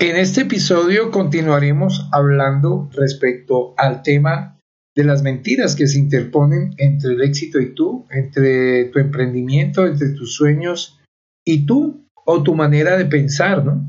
En 0.00 0.16
este 0.16 0.42
episodio 0.42 1.12
continuaremos 1.12 2.08
hablando 2.12 2.90
respecto 2.94 3.74
al 3.76 4.02
tema 4.02 4.58
de 4.96 5.04
las 5.04 5.22
mentiras 5.22 5.76
que 5.76 5.86
se 5.86 5.98
interponen 5.98 6.74
entre 6.78 7.14
el 7.14 7.22
éxito 7.22 7.60
y 7.60 7.74
tú, 7.74 8.06
entre 8.10 8.86
tu 8.86 8.98
emprendimiento, 8.98 9.86
entre 9.86 10.10
tus 10.10 10.34
sueños 10.34 11.00
y 11.46 11.64
tú 11.64 12.08
o 12.26 12.42
tu 12.42 12.54
manera 12.54 12.96
de 12.96 13.06
pensar, 13.06 13.64
¿no? 13.64 13.88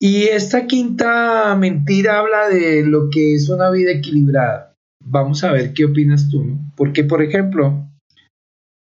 Y 0.00 0.24
esta 0.24 0.66
quinta 0.66 1.56
mentira 1.56 2.20
habla 2.20 2.48
de 2.48 2.84
lo 2.86 3.10
que 3.10 3.34
es 3.34 3.48
una 3.48 3.70
vida 3.70 3.90
equilibrada. 3.90 4.74
Vamos 5.04 5.42
a 5.42 5.50
ver 5.50 5.72
qué 5.74 5.86
opinas 5.86 6.30
tú, 6.30 6.44
¿no? 6.44 6.72
Porque, 6.76 7.02
por 7.02 7.20
ejemplo, 7.20 7.88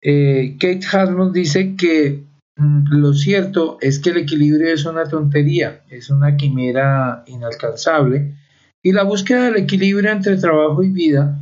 eh, 0.02 0.56
Kate 0.58 0.86
Hasmond 0.90 1.32
dice 1.32 1.76
que 1.76 2.27
lo 2.58 3.12
cierto 3.12 3.78
es 3.80 4.00
que 4.00 4.10
el 4.10 4.16
equilibrio 4.16 4.72
es 4.72 4.84
una 4.84 5.04
tontería, 5.04 5.84
es 5.90 6.10
una 6.10 6.36
quimera 6.36 7.22
inalcanzable 7.26 8.34
y 8.82 8.92
la 8.92 9.04
búsqueda 9.04 9.44
del 9.44 9.62
equilibrio 9.62 10.10
entre 10.10 10.36
trabajo 10.36 10.82
y 10.82 10.90
vida, 10.90 11.40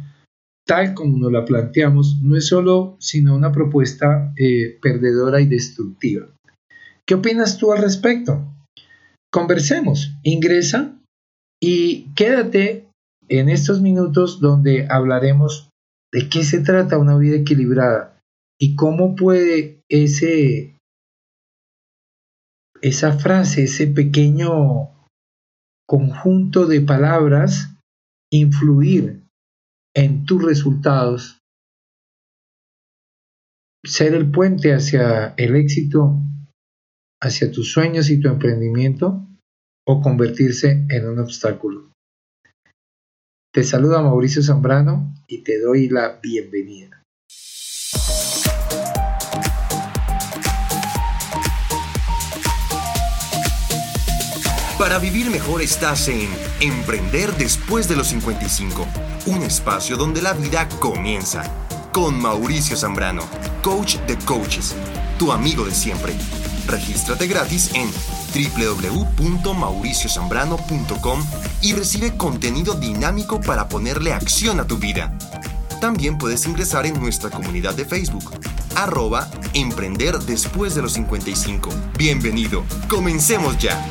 tal 0.67 0.93
como 0.93 1.17
nos 1.17 1.33
la 1.33 1.45
planteamos, 1.45 2.19
no 2.23 2.37
es 2.37 2.47
solo 2.47 2.97
sino 2.99 3.35
una 3.35 3.51
propuesta 3.51 4.33
eh, 4.37 4.79
perdedora 4.83 5.41
y 5.41 5.47
destructiva. 5.47 6.27
¿Qué 7.07 7.15
opinas 7.15 7.57
tú 7.57 7.73
al 7.73 7.83
respecto? 7.83 8.45
Conversemos, 9.33 10.13
ingresa 10.23 10.99
y 11.63 12.13
quédate 12.15 12.89
en 13.29 13.49
estos 13.49 13.81
minutos 13.81 14.41
donde 14.41 14.87
hablaremos 14.91 15.71
de 16.13 16.29
qué 16.29 16.45
se 16.45 16.61
trata 16.61 16.99
una 16.99 17.17
vida 17.17 17.37
equilibrada 17.37 18.19
y 18.61 18.77
cómo 18.77 19.15
puede 19.15 19.81
ese 19.89 20.76
esa 22.83 23.19
frase, 23.19 23.65
ese 23.65 23.87
pequeño 23.87 24.91
conjunto 25.87 26.67
de 26.67 26.81
palabras 26.81 27.77
influir 28.31 29.23
en 29.95 30.25
tus 30.25 30.43
resultados, 30.43 31.39
ser 33.85 34.15
el 34.15 34.31
puente 34.31 34.75
hacia 34.75 35.35
el 35.37 35.57
éxito, 35.57 36.21
hacia 37.23 37.51
tus 37.51 37.73
sueños 37.73 38.11
y 38.11 38.21
tu 38.21 38.29
emprendimiento 38.29 39.27
o 39.87 40.01
convertirse 40.03 40.85
en 40.91 41.09
un 41.09 41.19
obstáculo. 41.21 41.93
Te 43.53 43.65
saluda 43.65 44.03
Mauricio 44.03 44.43
Zambrano 44.43 45.15
y 45.29 45.43
te 45.43 45.59
doy 45.61 45.89
la 45.89 46.21
bienvenida. 46.21 47.03
Para 54.79 54.99
vivir 54.99 55.31
mejor 55.31 55.63
estás 55.63 56.07
en 56.09 56.29
Emprender 56.61 57.35
después 57.39 57.89
de 57.89 57.97
los 57.97 58.09
55, 58.09 58.87
un 59.25 59.43
espacio 59.43 59.97
donde 59.97 60.21
la 60.21 60.35
vida 60.35 60.69
comienza. 60.81 61.45
Con 61.95 62.21
Mauricio 62.21 62.77
Zambrano, 62.77 63.23
coach 63.63 63.97
de 64.01 64.19
coaches, 64.19 64.75
tu 65.19 65.33
amigo 65.33 65.65
de 65.65 65.73
siempre. 65.73 66.15
Regístrate 66.67 67.27
gratis 67.27 67.71
en 67.73 67.91
www.mauriciozambrano.com 68.35 71.25
y 71.63 71.73
recibe 71.73 72.15
contenido 72.19 72.75
dinámico 72.75 73.41
para 73.41 73.69
ponerle 73.69 74.13
acción 74.13 74.61
a 74.61 74.67
tu 74.67 74.77
vida. 74.77 75.17
También 75.81 76.19
puedes 76.19 76.45
ingresar 76.45 76.85
en 76.85 77.01
nuestra 77.01 77.31
comunidad 77.31 77.75
de 77.75 77.87
Facebook, 77.87 78.31
arroba 78.75 79.31
Emprender 79.55 80.19
después 80.19 80.75
de 80.75 80.83
los 80.83 80.93
55. 80.93 81.71
Bienvenido, 81.97 82.63
comencemos 82.89 83.57
ya. 83.57 83.83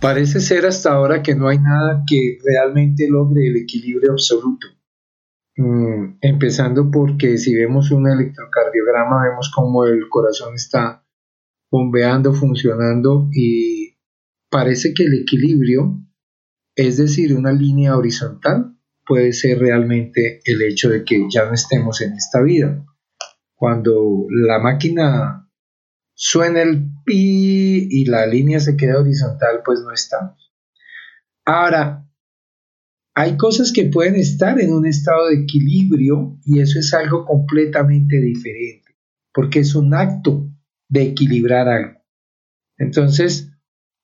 Parece 0.00 0.40
ser 0.40 0.64
hasta 0.64 0.92
ahora 0.92 1.22
que 1.22 1.34
no 1.34 1.48
hay 1.48 1.58
nada 1.58 2.04
que 2.06 2.38
realmente 2.42 3.06
logre 3.08 3.48
el 3.48 3.56
equilibrio 3.56 4.12
absoluto. 4.12 4.66
Mm, 5.56 6.16
empezando 6.22 6.90
porque 6.90 7.36
si 7.36 7.54
vemos 7.54 7.90
un 7.90 8.08
electrocardiograma 8.08 9.28
vemos 9.28 9.52
como 9.54 9.84
el 9.84 10.08
corazón 10.08 10.54
está 10.54 11.04
bombeando, 11.70 12.32
funcionando 12.32 13.28
y 13.32 13.98
parece 14.48 14.94
que 14.94 15.04
el 15.04 15.20
equilibrio, 15.20 16.00
es 16.74 16.96
decir, 16.96 17.36
una 17.36 17.52
línea 17.52 17.96
horizontal, 17.96 18.76
puede 19.04 19.34
ser 19.34 19.58
realmente 19.58 20.40
el 20.44 20.62
hecho 20.62 20.88
de 20.88 21.04
que 21.04 21.26
ya 21.30 21.44
no 21.44 21.52
estemos 21.52 22.00
en 22.00 22.14
esta 22.14 22.40
vida. 22.40 22.86
Cuando 23.54 24.26
la 24.30 24.58
máquina 24.60 25.50
suena 26.14 26.62
el 26.62 26.90
y 27.12 28.04
la 28.06 28.26
línea 28.26 28.60
se 28.60 28.76
queda 28.76 29.00
horizontal, 29.00 29.62
pues 29.64 29.80
no 29.80 29.92
estamos. 29.92 30.52
Ahora, 31.44 32.06
hay 33.14 33.36
cosas 33.36 33.72
que 33.72 33.86
pueden 33.86 34.16
estar 34.16 34.60
en 34.60 34.72
un 34.72 34.86
estado 34.86 35.28
de 35.28 35.42
equilibrio 35.42 36.38
y 36.44 36.60
eso 36.60 36.78
es 36.78 36.94
algo 36.94 37.24
completamente 37.24 38.20
diferente, 38.20 38.96
porque 39.34 39.60
es 39.60 39.74
un 39.74 39.94
acto 39.94 40.48
de 40.88 41.02
equilibrar 41.02 41.68
algo. 41.68 42.00
Entonces, 42.78 43.50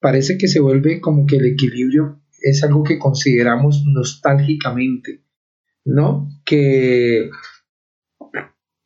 parece 0.00 0.38
que 0.38 0.48
se 0.48 0.60
vuelve 0.60 1.00
como 1.00 1.26
que 1.26 1.36
el 1.36 1.46
equilibrio 1.46 2.20
es 2.42 2.62
algo 2.62 2.82
que 2.82 2.98
consideramos 2.98 3.84
nostálgicamente, 3.86 5.24
¿no? 5.84 6.28
Que 6.44 7.30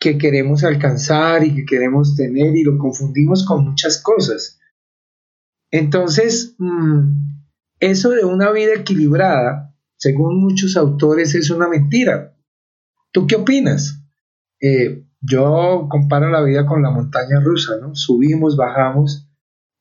que 0.00 0.16
queremos 0.16 0.64
alcanzar 0.64 1.44
y 1.44 1.54
que 1.54 1.66
queremos 1.66 2.16
tener 2.16 2.56
y 2.56 2.64
lo 2.64 2.78
confundimos 2.78 3.44
con 3.44 3.64
muchas 3.64 4.02
cosas. 4.02 4.58
Entonces, 5.70 6.56
mm, 6.58 7.42
eso 7.80 8.10
de 8.10 8.24
una 8.24 8.50
vida 8.50 8.72
equilibrada, 8.74 9.76
según 9.96 10.40
muchos 10.40 10.76
autores, 10.78 11.34
es 11.34 11.50
una 11.50 11.68
mentira. 11.68 12.34
¿Tú 13.12 13.26
qué 13.26 13.36
opinas? 13.36 14.02
Eh, 14.60 15.04
yo 15.20 15.86
comparo 15.90 16.30
la 16.30 16.42
vida 16.42 16.64
con 16.64 16.82
la 16.82 16.90
montaña 16.90 17.40
rusa, 17.40 17.76
¿no? 17.78 17.94
Subimos, 17.94 18.56
bajamos 18.56 19.30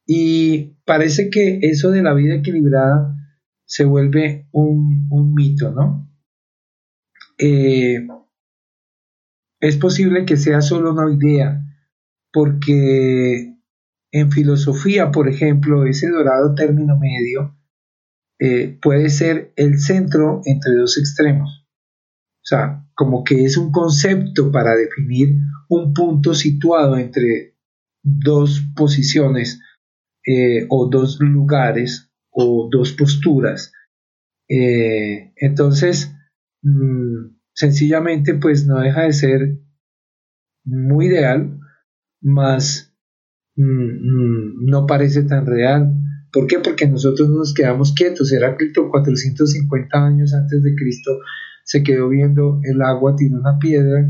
y 0.05 0.75
parece 0.85 1.29
que 1.29 1.59
eso 1.61 1.91
de 1.91 2.03
la 2.03 2.13
vida 2.13 2.35
equilibrada 2.35 3.15
se 3.63 3.85
vuelve 3.85 4.49
un, 4.51 5.07
un 5.11 5.33
mito, 5.33 5.71
¿no? 5.71 6.09
Eh, 7.37 8.05
es 9.59 9.77
posible 9.77 10.25
que 10.25 10.37
sea 10.37 10.61
solo 10.61 10.93
una 10.93 11.13
idea, 11.13 11.61
porque 12.31 13.55
en 14.11 14.31
filosofía, 14.31 15.11
por 15.11 15.27
ejemplo, 15.27 15.85
ese 15.85 16.09
dorado 16.09 16.55
término 16.55 16.97
medio 16.97 17.55
eh, 18.39 18.77
puede 18.81 19.09
ser 19.09 19.53
el 19.55 19.79
centro 19.79 20.41
entre 20.45 20.75
dos 20.75 20.97
extremos. 20.97 21.65
O 22.41 22.45
sea, 22.49 22.85
como 22.95 23.23
que 23.23 23.43
es 23.43 23.57
un 23.57 23.71
concepto 23.71 24.51
para 24.51 24.75
definir 24.75 25.35
un 25.67 25.93
punto 25.93 26.33
situado 26.33 26.97
entre 26.97 27.55
dos 28.01 28.61
posiciones 28.75 29.61
eh, 30.25 30.65
o 30.69 30.87
dos 30.89 31.19
lugares 31.19 32.09
o 32.31 32.69
dos 32.71 32.93
posturas. 32.93 33.73
Eh, 34.47 35.33
entonces, 35.35 36.15
mm, 36.61 37.38
sencillamente 37.59 38.35
pues 38.35 38.65
no 38.65 38.79
deja 38.79 39.01
de 39.01 39.11
ser 39.11 39.59
muy 40.63 41.07
ideal, 41.07 41.59
más 42.21 42.95
mm, 43.57 43.63
mm, 43.63 44.65
no 44.65 44.85
parece 44.85 45.23
tan 45.23 45.45
real. 45.45 45.93
¿Por 46.31 46.47
qué? 46.47 46.59
Porque 46.59 46.87
nosotros 46.87 47.27
nos 47.27 47.53
quedamos 47.53 47.93
quietos. 47.93 48.31
Heráclito 48.31 48.89
450 48.89 50.05
años 50.05 50.33
antes 50.33 50.63
de 50.63 50.73
Cristo 50.73 51.19
se 51.65 51.83
quedó 51.83 52.07
viendo 52.07 52.61
el 52.63 52.81
agua, 52.81 53.17
tiró 53.17 53.37
una 53.39 53.59
piedra 53.59 54.09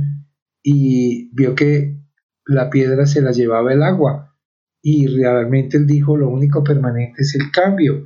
y 0.62 1.32
vio 1.34 1.56
que 1.56 1.98
la 2.46 2.70
piedra 2.70 3.08
se 3.08 3.24
la 3.24 3.32
llevaba 3.32 3.74
el 3.74 3.82
agua. 3.82 4.38
Y 4.84 5.08
realmente 5.08 5.78
él 5.78 5.88
dijo, 5.88 6.16
lo 6.18 6.30
único 6.30 6.64
permanente 6.64 7.24
es 7.24 7.34
el 7.34 7.50
cambio. 7.52 8.04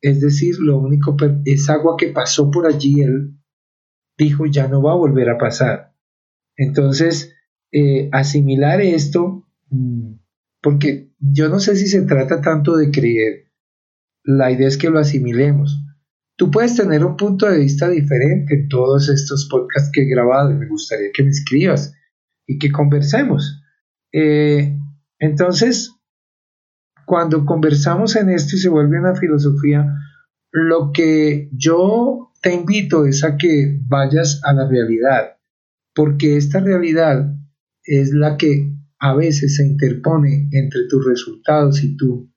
Es 0.00 0.20
decir, 0.20 0.56
lo 0.58 0.78
único 0.78 1.16
es 1.44 1.70
agua 1.70 1.94
que 1.96 2.08
pasó 2.08 2.50
por 2.50 2.66
allí, 2.66 3.02
él 3.02 3.39
dijo 4.20 4.44
ya 4.46 4.68
no 4.68 4.82
va 4.82 4.92
a 4.92 4.96
volver 4.96 5.30
a 5.30 5.38
pasar. 5.38 5.94
Entonces, 6.56 7.34
eh, 7.72 8.08
asimilar 8.12 8.80
esto, 8.80 9.48
mm, 9.70 10.12
porque 10.60 11.10
yo 11.18 11.48
no 11.48 11.58
sé 11.58 11.74
si 11.76 11.86
se 11.86 12.02
trata 12.02 12.40
tanto 12.40 12.76
de 12.76 12.90
creer, 12.90 13.50
la 14.22 14.50
idea 14.50 14.68
es 14.68 14.76
que 14.76 14.90
lo 14.90 14.98
asimilemos. 14.98 15.82
Tú 16.36 16.50
puedes 16.50 16.76
tener 16.76 17.04
un 17.04 17.16
punto 17.16 17.46
de 17.46 17.58
vista 17.58 17.88
diferente 17.88 18.54
en 18.54 18.68
todos 18.68 19.08
estos 19.08 19.48
podcasts 19.50 19.90
que 19.92 20.02
he 20.02 20.10
grabado 20.10 20.50
y 20.50 20.54
me 20.54 20.68
gustaría 20.68 21.10
que 21.12 21.22
me 21.22 21.30
escribas 21.30 21.94
y 22.46 22.58
que 22.58 22.70
conversemos. 22.70 23.62
Eh, 24.12 24.76
entonces, 25.18 25.94
cuando 27.06 27.44
conversamos 27.44 28.16
en 28.16 28.30
esto 28.30 28.56
y 28.56 28.58
se 28.58 28.68
vuelve 28.68 28.98
una 28.98 29.14
filosofía, 29.14 29.94
lo 30.52 30.92
que 30.92 31.48
yo 31.52 32.29
te 32.40 32.54
invito 32.54 33.04
es 33.06 33.22
a 33.24 33.36
que 33.36 33.80
vayas 33.86 34.40
a 34.44 34.52
la 34.52 34.66
realidad, 34.68 35.36
porque 35.94 36.36
esta 36.36 36.60
realidad 36.60 37.34
es 37.84 38.12
la 38.12 38.36
que 38.36 38.72
a 38.98 39.14
veces 39.14 39.56
se 39.56 39.66
interpone 39.66 40.48
entre 40.52 40.86
tus 40.88 41.04
resultados 41.06 41.82
y 41.82 41.96
tú. 41.96 42.30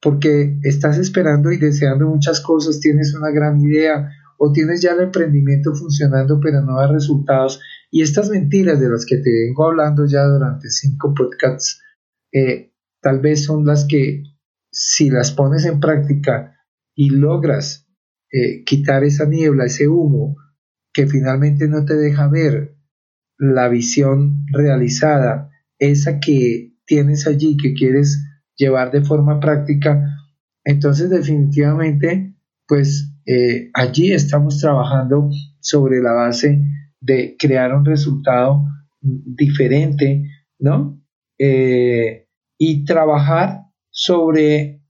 Porque 0.00 0.58
estás 0.62 0.98
esperando 0.98 1.50
y 1.50 1.58
deseando 1.58 2.08
muchas 2.08 2.40
cosas, 2.40 2.80
tienes 2.80 3.14
una 3.14 3.30
gran 3.30 3.60
idea 3.60 4.10
o 4.38 4.52
tienes 4.52 4.82
ya 4.82 4.92
el 4.92 5.00
emprendimiento 5.00 5.74
funcionando 5.74 6.40
pero 6.40 6.60
no 6.62 6.76
da 6.76 6.92
resultados. 6.92 7.60
Y 7.90 8.02
estas 8.02 8.28
mentiras 8.30 8.80
de 8.80 8.88
las 8.88 9.06
que 9.06 9.18
te 9.18 9.30
vengo 9.30 9.66
hablando 9.66 10.06
ya 10.06 10.24
durante 10.24 10.70
cinco 10.70 11.14
podcasts, 11.14 11.80
eh, 12.32 12.72
tal 13.00 13.20
vez 13.20 13.44
son 13.44 13.64
las 13.64 13.84
que 13.84 14.24
si 14.70 15.08
las 15.08 15.30
pones 15.30 15.64
en 15.64 15.80
práctica 15.80 16.56
y 16.94 17.10
logras 17.10 17.83
eh, 18.36 18.64
quitar 18.64 19.04
esa 19.04 19.26
niebla, 19.26 19.66
ese 19.66 19.86
humo, 19.86 20.34
que 20.92 21.06
finalmente 21.06 21.68
no 21.68 21.84
te 21.84 21.94
deja 21.94 22.26
ver 22.26 22.74
la 23.38 23.68
visión 23.68 24.44
realizada, 24.50 25.52
esa 25.78 26.18
que 26.18 26.72
tienes 26.84 27.28
allí, 27.28 27.56
que 27.56 27.74
quieres 27.74 28.26
llevar 28.56 28.90
de 28.90 29.02
forma 29.02 29.38
práctica, 29.38 30.18
entonces 30.64 31.10
definitivamente, 31.10 32.34
pues 32.66 33.14
eh, 33.24 33.70
allí 33.72 34.12
estamos 34.12 34.58
trabajando 34.58 35.30
sobre 35.60 36.02
la 36.02 36.14
base 36.14 36.60
de 37.00 37.36
crear 37.38 37.72
un 37.72 37.84
resultado 37.84 38.64
diferente, 39.00 40.24
¿no? 40.58 41.00
Eh, 41.38 42.26
y 42.58 42.84
trabajar 42.84 43.60
sobre 43.90 44.80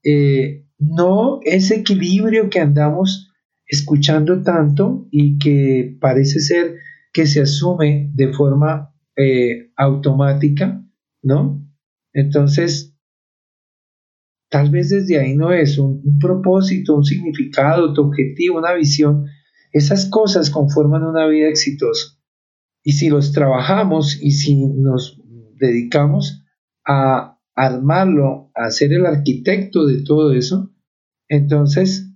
no 0.78 1.40
ese 1.42 1.76
equilibrio 1.76 2.48
que 2.48 2.60
andamos 2.60 3.33
escuchando 3.74 4.42
tanto 4.42 5.06
y 5.10 5.38
que 5.38 5.96
parece 6.00 6.40
ser 6.40 6.76
que 7.12 7.26
se 7.26 7.42
asume 7.42 8.10
de 8.14 8.32
forma 8.32 8.94
automática, 9.76 10.84
¿no? 11.22 11.64
Entonces, 12.12 12.94
Tal 14.54 14.70
vez 14.70 14.88
desde 14.88 15.18
ahí 15.18 15.34
no 15.34 15.52
es 15.52 15.78
un, 15.78 16.16
propósito, 16.20 16.94
un 16.94 17.04
significado, 17.04 17.92
tu 17.92 18.02
objetivo, 18.02 18.58
una 18.58 18.72
visión. 18.72 19.26
Esas 19.72 20.08
cosas 20.08 20.48
conforman 20.48 21.02
una 21.02 21.26
vida 21.26 21.48
exitosa. 21.48 22.20
Y 22.84 22.92
si 22.92 23.10
los 23.10 23.32
trabajamos 23.32 24.16
y 24.22 24.30
si 24.30 24.64
nos 24.68 25.20
dedicamos 25.56 26.44
a 26.86 27.40
armarlo, 27.56 28.52
a 28.54 28.70
ser 28.70 28.92
el 28.92 29.06
arquitecto 29.06 29.86
de 29.86 30.04
todo 30.04 30.32
eso, 30.32 30.72
entonces 31.28 32.13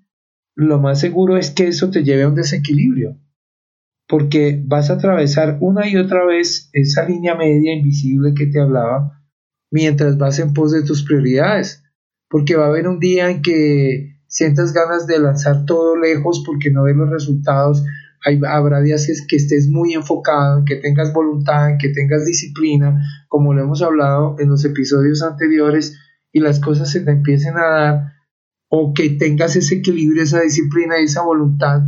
lo 0.59 0.79
más 0.79 1.01
seguro 1.01 1.37
es 1.37 1.51
que 1.51 1.69
eso 1.69 1.91
te 1.91 2.03
lleve 2.03 2.25
a 2.25 2.29
un 2.29 2.35
desequilibrio, 2.35 3.17
porque 4.09 4.63
vas 4.67 4.91
a 4.91 4.95
atravesar 4.95 5.59
una 5.61 5.89
y 5.89 5.97
otra 5.97 6.25
vez 6.25 6.69
esa 6.73 7.09
línea 7.09 7.35
media 7.35 7.73
invisible 7.73 8.35
que 8.35 8.47
te 8.47 8.61
hablaba 8.61 9.23
mientras 9.71 10.19
vas 10.19 10.39
en 10.39 10.53
pos 10.55 10.73
de 10.73 10.83
tus 10.83 11.05
prioridades 11.05 11.85
porque 12.29 12.57
va 12.57 12.67
a 12.67 12.69
haber 12.69 12.89
un 12.89 12.99
día 12.99 13.31
en 13.31 13.43
que 13.43 14.21
sientas 14.27 14.73
ganas 14.73 15.07
de 15.07 15.19
lanzar 15.19 15.65
todo 15.65 15.97
lejos 15.97 16.43
porque 16.45 16.71
no 16.71 16.85
ves 16.85 16.97
los 16.97 17.11
resultados. 17.11 17.85
Hay, 18.25 18.41
habrá 18.47 18.81
días 18.81 19.07
que 19.29 19.37
estés 19.37 19.69
muy 19.69 19.95
enfocado, 19.95 20.59
en 20.59 20.65
que 20.65 20.77
tengas 20.77 21.13
voluntad, 21.13 21.71
en 21.71 21.79
que 21.79 21.89
tengas 21.89 22.27
disciplina, 22.27 23.01
como 23.29 23.55
lo 23.55 23.63
hemos 23.63 23.81
hablado 23.81 24.37
en 24.39 24.51
los 24.51 24.65
episodios 24.65 25.23
anteriores, 25.23 25.97
y 26.33 26.41
las 26.41 26.61
cosas 26.61 26.91
se 26.91 27.01
te 27.01 27.11
empiecen 27.11 27.57
a 27.57 27.67
dar, 27.67 28.13
o 28.69 28.93
que 28.95 29.11
tengas 29.11 29.57
ese 29.57 29.77
equilibrio, 29.77 30.23
esa 30.23 30.41
disciplina 30.41 31.01
y 31.01 31.05
esa 31.05 31.23
voluntad, 31.23 31.81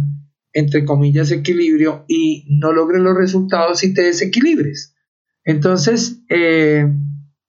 entre 0.53 0.85
comillas, 0.85 1.31
equilibrio, 1.31 2.05
y 2.09 2.47
no 2.49 2.73
logres 2.73 3.03
los 3.03 3.17
resultados 3.17 3.85
y 3.85 3.95
te 3.95 4.03
desequilibres. 4.03 4.97
Entonces, 5.45 6.23
eh, 6.29 6.87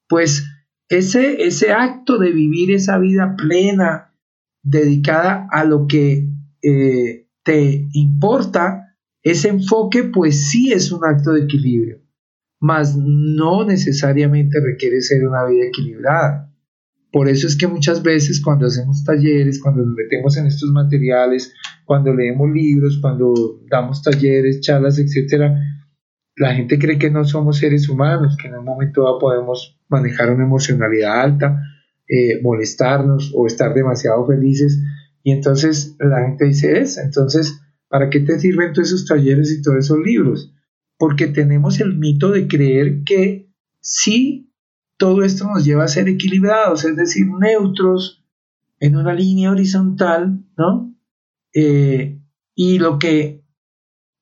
pues 0.08 0.46
ese, 0.90 1.44
ese 1.44 1.72
acto 1.72 2.18
de 2.18 2.32
vivir 2.32 2.72
esa 2.72 2.98
vida 3.00 3.36
plena, 3.38 4.14
dedicada 4.64 5.48
a 5.52 5.64
lo 5.64 5.88
que 5.88 6.28
eh, 6.62 7.28
te 7.44 7.88
importa, 7.94 8.98
ese 9.24 9.50
enfoque 9.50 10.04
pues 10.04 10.50
sí 10.50 10.72
es 10.72 10.92
un 10.92 11.06
acto 11.06 11.34
de 11.34 11.44
equilibrio, 11.44 12.02
mas 12.60 12.96
no 12.98 13.66
necesariamente 13.66 14.60
requiere 14.60 15.02
ser 15.02 15.28
una 15.28 15.46
vida 15.46 15.66
equilibrada. 15.66 16.51
Por 17.12 17.28
eso 17.28 17.46
es 17.46 17.58
que 17.58 17.68
muchas 17.68 18.04
veces 18.04 18.42
cuando 18.42 18.68
hacemos 18.68 19.04
talleres, 19.04 19.62
cuando 19.62 19.84
nos 19.84 19.96
metemos 19.96 20.38
en 20.38 20.48
estos 20.48 20.72
materiales, 20.72 21.54
cuando 21.86 22.14
leemos 22.14 22.50
libros, 22.50 23.00
cuando 23.02 23.60
damos 23.70 24.02
talleres, 24.02 24.62
charlas, 24.62 24.98
etcétera, 24.98 25.60
la 26.38 26.56
gente 26.56 26.80
cree 26.80 26.98
que 26.98 27.12
no 27.12 27.26
somos 27.26 27.58
seres 27.58 27.90
humanos, 27.90 28.38
que 28.38 28.48
en 28.48 28.56
un 28.56 28.66
momento 28.66 29.04
dado 29.04 29.20
podemos 29.20 29.78
manejar 29.90 30.32
una 30.32 30.46
emocionalidad 30.46 31.22
alta, 31.22 31.62
eh, 32.08 32.42
molestarnos 32.42 33.34
o 33.36 33.46
estar 33.46 33.74
demasiado 33.74 34.26
felices. 34.26 34.82
Y 35.24 35.34
entonces 35.34 35.96
la 36.00 36.26
gente 36.26 36.46
dice 36.46 36.80
es, 36.80 36.98
entonces, 36.98 37.62
¿para 37.90 38.10
qué 38.10 38.22
te 38.22 38.40
sirven 38.40 38.74
todos 38.74 38.88
esos 38.88 39.06
talleres 39.06 39.52
y 39.52 39.62
todos 39.62 39.80
esos 39.80 40.00
libros? 40.00 40.54
Porque 40.98 41.28
tenemos 41.28 41.80
el 41.82 41.98
mito 41.98 42.32
de 42.32 42.48
creer 42.48 43.04
que 43.06 43.52
sí, 43.82 44.51
todo 45.02 45.24
esto 45.24 45.48
nos 45.48 45.66
lleva 45.66 45.86
a 45.86 45.88
ser 45.88 46.08
equilibrados, 46.08 46.86
es 46.86 46.96
decir, 46.96 47.26
neutros 47.26 48.24
en 48.80 48.96
una 48.96 49.16
línea 49.16 49.50
horizontal, 49.50 50.44
¿no? 50.56 50.96
Eh, 51.56 52.22
y 52.54 52.78
lo 52.78 53.00
que 53.00 53.44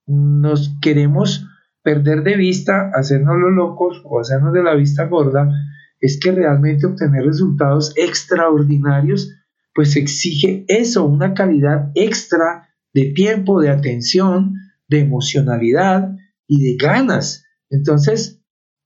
nos 0.07 0.77
queremos 0.81 1.45
perder 1.83 2.23
de 2.23 2.37
vista, 2.37 2.91
hacernos 2.93 3.35
los 3.37 3.51
locos 3.51 4.01
o 4.05 4.21
hacernos 4.21 4.53
de 4.53 4.63
la 4.63 4.73
vista 4.73 5.07
gorda, 5.07 5.51
es 5.99 6.17
que 6.17 6.31
realmente 6.31 6.85
obtener 6.85 7.25
resultados 7.25 7.91
extraordinarios, 7.97 9.35
pues 9.75 9.97
exige 9.97 10.63
eso, 10.69 11.05
una 11.05 11.33
calidad 11.33 11.91
extra 11.93 12.69
de 12.93 13.11
tiempo, 13.11 13.59
de 13.59 13.69
atención, 13.69 14.53
de 14.87 14.99
emocionalidad 14.99 16.15
y 16.47 16.63
de 16.63 16.77
ganas. 16.77 17.43
Entonces, 17.69 18.41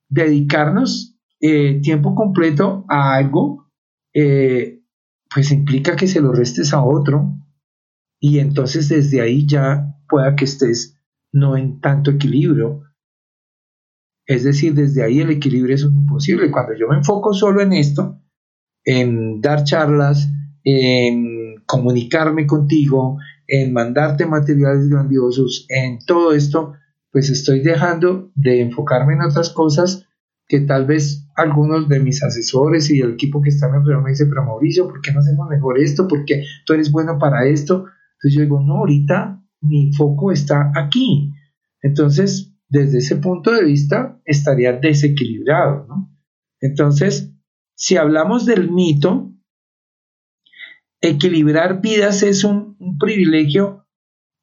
dedicarnos 0.09 1.12
eh, 1.45 1.81
tiempo 1.81 2.15
completo 2.15 2.85
a 2.87 3.15
algo, 3.15 3.69
eh, 4.13 4.79
pues 5.29 5.51
implica 5.51 5.97
que 5.97 6.07
se 6.07 6.21
lo 6.21 6.31
restes 6.31 6.73
a 6.73 6.81
otro 6.81 7.33
y 8.17 8.39
entonces 8.39 8.87
desde 8.87 9.19
ahí 9.19 9.45
ya 9.45 9.93
pueda 10.07 10.37
que 10.37 10.45
estés 10.45 10.97
no 11.33 11.57
en 11.57 11.81
tanto 11.81 12.11
equilibrio. 12.11 12.83
Es 14.25 14.45
decir, 14.45 14.73
desde 14.73 15.03
ahí 15.03 15.19
el 15.19 15.31
equilibrio 15.31 15.75
es 15.75 15.81
imposible. 15.81 16.49
Cuando 16.49 16.77
yo 16.79 16.87
me 16.87 16.95
enfoco 16.95 17.33
solo 17.33 17.59
en 17.59 17.73
esto, 17.73 18.21
en 18.85 19.41
dar 19.41 19.65
charlas, 19.65 20.31
en 20.63 21.55
comunicarme 21.65 22.47
contigo, 22.47 23.17
en 23.49 23.73
mandarte 23.73 24.25
materiales 24.25 24.87
grandiosos, 24.87 25.65
en 25.67 25.99
todo 26.05 26.31
esto, 26.31 26.71
pues 27.11 27.29
estoy 27.29 27.59
dejando 27.59 28.31
de 28.33 28.61
enfocarme 28.61 29.15
en 29.15 29.23
otras 29.23 29.49
cosas 29.49 30.07
que 30.47 30.61
tal 30.61 30.85
vez 30.85 31.27
algunos 31.35 31.87
de 31.89 31.99
mis 31.99 32.23
asesores 32.23 32.89
y 32.89 32.99
el 32.99 33.13
equipo 33.13 33.41
que 33.41 33.49
están 33.49 33.73
alrededor 33.73 34.03
me 34.03 34.11
dicen, 34.11 34.29
pero 34.29 34.45
Mauricio, 34.45 34.87
¿por 34.87 35.01
qué 35.01 35.11
no 35.11 35.19
hacemos 35.19 35.47
mejor 35.49 35.79
esto? 35.79 36.07
Porque 36.07 36.43
tú 36.65 36.73
eres 36.73 36.91
bueno 36.91 37.17
para 37.17 37.47
esto. 37.47 37.85
Entonces 38.15 38.35
yo 38.35 38.41
digo, 38.41 38.61
no, 38.61 38.79
ahorita 38.79 39.41
mi 39.61 39.93
foco 39.93 40.31
está 40.31 40.71
aquí. 40.75 41.33
Entonces, 41.81 42.53
desde 42.69 42.99
ese 42.99 43.17
punto 43.17 43.51
de 43.51 43.63
vista, 43.63 44.21
estaría 44.25 44.73
desequilibrado. 44.73 45.87
Entonces, 46.59 47.33
si 47.75 47.97
hablamos 47.97 48.45
del 48.45 48.71
mito, 48.71 49.33
equilibrar 51.01 51.81
vidas 51.81 52.23
es 52.23 52.43
un 52.43 52.77
privilegio 52.99 53.85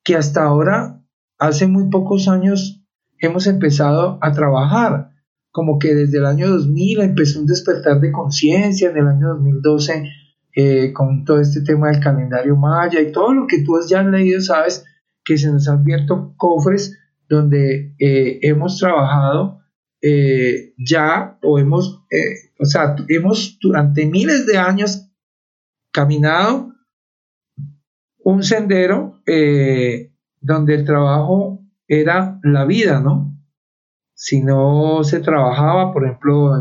que 0.04 0.16
hasta 0.16 0.42
ahora, 0.44 1.02
hace 1.38 1.66
muy 1.66 1.88
pocos 1.88 2.28
años, 2.28 2.84
hemos 3.18 3.46
empezado 3.46 4.18
a 4.20 4.32
trabajar. 4.32 5.10
Como 5.52 5.78
que 5.78 5.94
desde 5.94 6.18
el 6.18 6.26
año 6.26 6.48
2000 6.48 7.00
empezó 7.00 7.40
un 7.40 7.46
despertar 7.46 8.00
de 8.00 8.12
conciencia, 8.12 8.90
en 8.90 8.96
el 8.98 9.08
año 9.08 9.28
2012 9.28 10.10
eh, 10.56 10.92
con 10.92 11.24
todo 11.24 11.40
este 11.40 11.60
tema 11.60 11.90
del 11.90 12.02
calendario 12.02 12.56
maya 12.56 13.00
y 13.00 13.12
todo 13.12 13.32
lo 13.32 13.46
que 13.46 13.62
tú 13.62 13.76
has 13.76 13.88
ya 13.88 14.02
leído, 14.02 14.40
sabes, 14.40 14.84
que 15.24 15.38
se 15.38 15.50
nos 15.50 15.68
han 15.68 15.78
abierto 15.78 16.34
cofres 16.36 16.98
donde 17.28 17.94
eh, 18.00 18.40
hemos 18.42 18.78
trabajado 18.78 19.60
eh, 20.02 20.74
ya 20.76 21.38
o 21.42 21.58
hemos, 21.60 22.04
o 22.58 22.64
sea, 22.64 22.96
hemos 23.08 23.58
durante 23.60 24.06
miles 24.06 24.44
de 24.46 24.58
años 24.58 25.08
caminado 25.92 26.72
un 28.18 28.42
sendero 28.42 29.22
donde 30.40 30.74
el 30.74 30.84
trabajo 30.84 31.60
era 31.86 32.40
la 32.42 32.64
vida, 32.64 33.00
¿no? 33.00 33.39
Si 34.22 34.42
no 34.42 35.02
se 35.02 35.20
trabajaba, 35.20 35.94
por 35.94 36.04
ejemplo, 36.04 36.54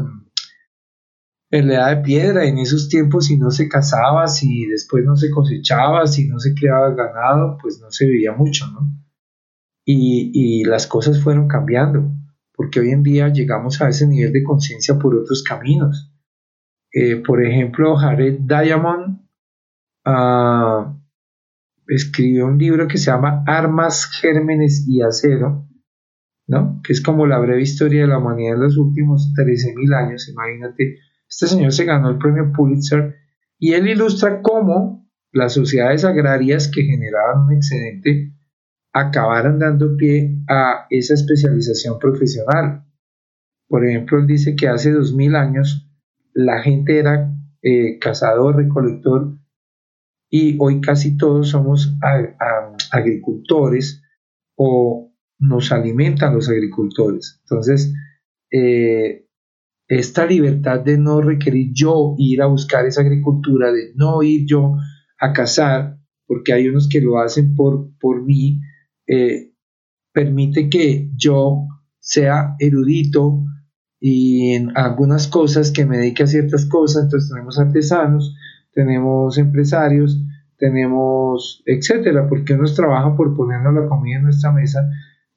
en, 1.52 1.68
la 1.68 1.74
edad 1.74 1.98
de 1.98 2.04
piedra, 2.04 2.46
en 2.46 2.58
esos 2.58 2.88
tiempos, 2.88 3.26
si 3.26 3.38
no 3.38 3.52
se 3.52 3.68
cazaba, 3.68 4.30
si 4.30 4.66
después 4.68 5.04
no 5.04 5.18
se 5.18 5.30
cosechaba, 5.30 6.08
si 6.08 6.26
no 6.30 6.40
se 6.40 6.54
creaba 6.54 6.92
ganado, 6.92 7.58
pues 7.62 7.82
no 7.82 7.92
se 7.92 8.06
vivía 8.06 8.32
mucho, 8.32 8.66
¿no? 8.68 8.90
Y, 9.84 10.64
las 10.64 10.88
cosas 10.88 11.22
fueron 11.22 11.50
cambiando. 11.50 12.10
porque 12.56 12.80
hoy 12.80 12.92
en 12.92 13.04
día 13.04 13.28
llegamos 13.28 13.82
a 13.82 13.90
ese 13.90 14.08
nivel 14.08 14.32
de 14.32 14.44
conciencia 14.44 14.98
por 14.98 15.16
otros 15.16 15.44
caminos. 15.44 16.14
Eh, 16.94 17.18
por 17.18 17.44
ejemplo, 17.46 17.98
Jared 17.98 18.40
Diamond 18.40 19.20
ah, 20.06 20.98
escribió 21.88 22.46
un 22.46 22.58
libro 22.58 22.88
que 22.88 22.98
se 22.98 23.12
llama 23.12 23.44
Armas, 23.46 24.06
Gérmenes 24.06 24.86
y 24.88 25.02
Acero, 25.02 25.69
¿no? 26.50 26.82
que 26.84 26.94
es 26.94 27.02
como 27.02 27.28
la 27.28 27.38
breve 27.38 27.62
historia 27.62 28.02
de 28.02 28.08
la 28.08 28.18
humanidad 28.18 28.56
en 28.56 28.62
los 28.62 28.78
últimos 28.78 29.32
13.000 29.38 29.96
años, 29.96 30.28
imagínate. 30.28 30.98
Este 31.30 31.46
señor 31.46 31.72
se 31.72 31.86
ganó 31.86 32.10
el 32.10 32.18
premio 32.18 32.52
Pulitzer 32.52 33.16
y 33.60 33.74
él 33.74 33.88
ilustra 33.88 34.42
cómo 34.42 35.08
las 35.32 35.54
sociedades 35.54 36.06
agrarias 36.06 36.68
que 36.68 36.82
generaban 36.82 37.46
un 37.46 37.54
excedente 37.54 38.34
acabaron 38.92 39.60
dando 39.60 39.96
pie 39.96 40.40
a 40.50 40.88
esa 40.90 41.14
especialización 41.14 42.00
profesional. 42.00 42.84
Por 43.68 43.88
ejemplo, 43.88 44.18
él 44.18 44.26
dice 44.26 44.56
que 44.56 44.68
hace 44.68 44.92
2000 44.92 45.36
años 45.36 45.88
la 46.34 46.64
gente 46.64 46.98
era 46.98 47.32
eh, 47.62 48.00
cazador, 48.00 48.56
recolector 48.56 49.38
y 50.32 50.58
hoy 50.60 50.82
casi 50.82 51.16
todos 51.16 51.50
somos 51.50 51.96
agricultores 52.92 54.02
o 54.56 55.09
nos 55.40 55.72
alimentan 55.72 56.36
los 56.36 56.50
agricultores. 56.50 57.40
Entonces, 57.44 57.94
eh, 58.52 59.26
esta 59.88 60.26
libertad 60.26 60.82
de 60.82 60.98
no 60.98 61.22
requerir 61.22 61.72
yo 61.74 62.16
ir 62.18 62.42
a 62.42 62.48
buscar 62.48 62.86
esa 62.86 63.02
agricultura, 63.02 63.72
de 63.72 63.94
no 63.96 64.22
ir 64.22 64.46
yo 64.46 64.76
a 65.20 65.34
cazar, 65.34 65.98
porque 66.28 66.54
hay 66.54 66.68
unos 66.68 66.88
que 66.88 67.02
lo 67.02 67.20
hacen 67.20 67.56
por, 67.56 67.90
por 68.00 68.24
mí, 68.24 68.62
eh, 69.08 69.54
permite 70.14 70.70
que 70.70 71.10
yo 71.16 71.66
sea 72.00 72.56
erudito 72.60 73.44
y 74.00 74.52
en 74.52 74.78
algunas 74.78 75.28
cosas 75.28 75.72
que 75.72 75.86
me 75.86 75.98
dedique 75.98 76.24
a 76.24 76.28
ciertas 76.28 76.66
cosas, 76.66 77.06
entonces 77.06 77.30
tenemos 77.30 77.60
artesanos, 77.60 78.36
tenemos 78.72 79.38
empresarios, 79.38 80.22
tenemos 80.58 81.64
etcétera, 81.66 82.28
porque 82.28 82.54
unos 82.54 82.76
trabajan 82.76 83.16
por 83.16 83.36
ponernos 83.36 83.74
la 83.74 83.88
comida 83.88 84.18
en 84.18 84.24
nuestra 84.24 84.52
mesa, 84.52 84.88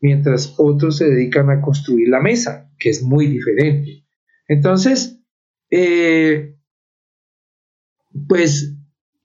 mientras 0.02 0.54
otros 0.59 0.99
se 0.99 1.09
dedican 1.09 1.49
a 1.49 1.62
construir 1.62 2.09
la 2.09 2.21
mesa, 2.21 2.71
que 2.78 2.90
es 2.90 3.02
muy 3.02 3.28
diferente. 3.28 4.04
Entonces, 4.49 5.23
eh, 5.71 6.59
pues 8.28 8.76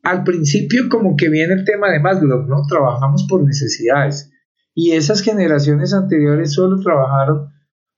al 0.04 0.24
principio 0.24 0.88
como 0.88 1.18
que 1.18 1.30
viene 1.30 1.54
el 1.54 1.66
tema 1.66 1.92
de 1.92 2.00
Maslow, 2.00 2.48
¿no? 2.48 2.62
Trabajamos 2.70 3.26
por 3.28 3.44
necesidades 3.44 4.32
y 4.74 4.92
esas 4.92 5.22
generaciones 5.22 5.94
anteriores 5.94 6.54
solo 6.54 6.80
trabajaron 6.80 7.50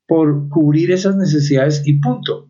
por 0.08 0.50
cubrir 0.50 0.92
esas 0.92 1.18
necesidades 1.18 1.84
y 1.86 2.00
punto. 2.00 2.50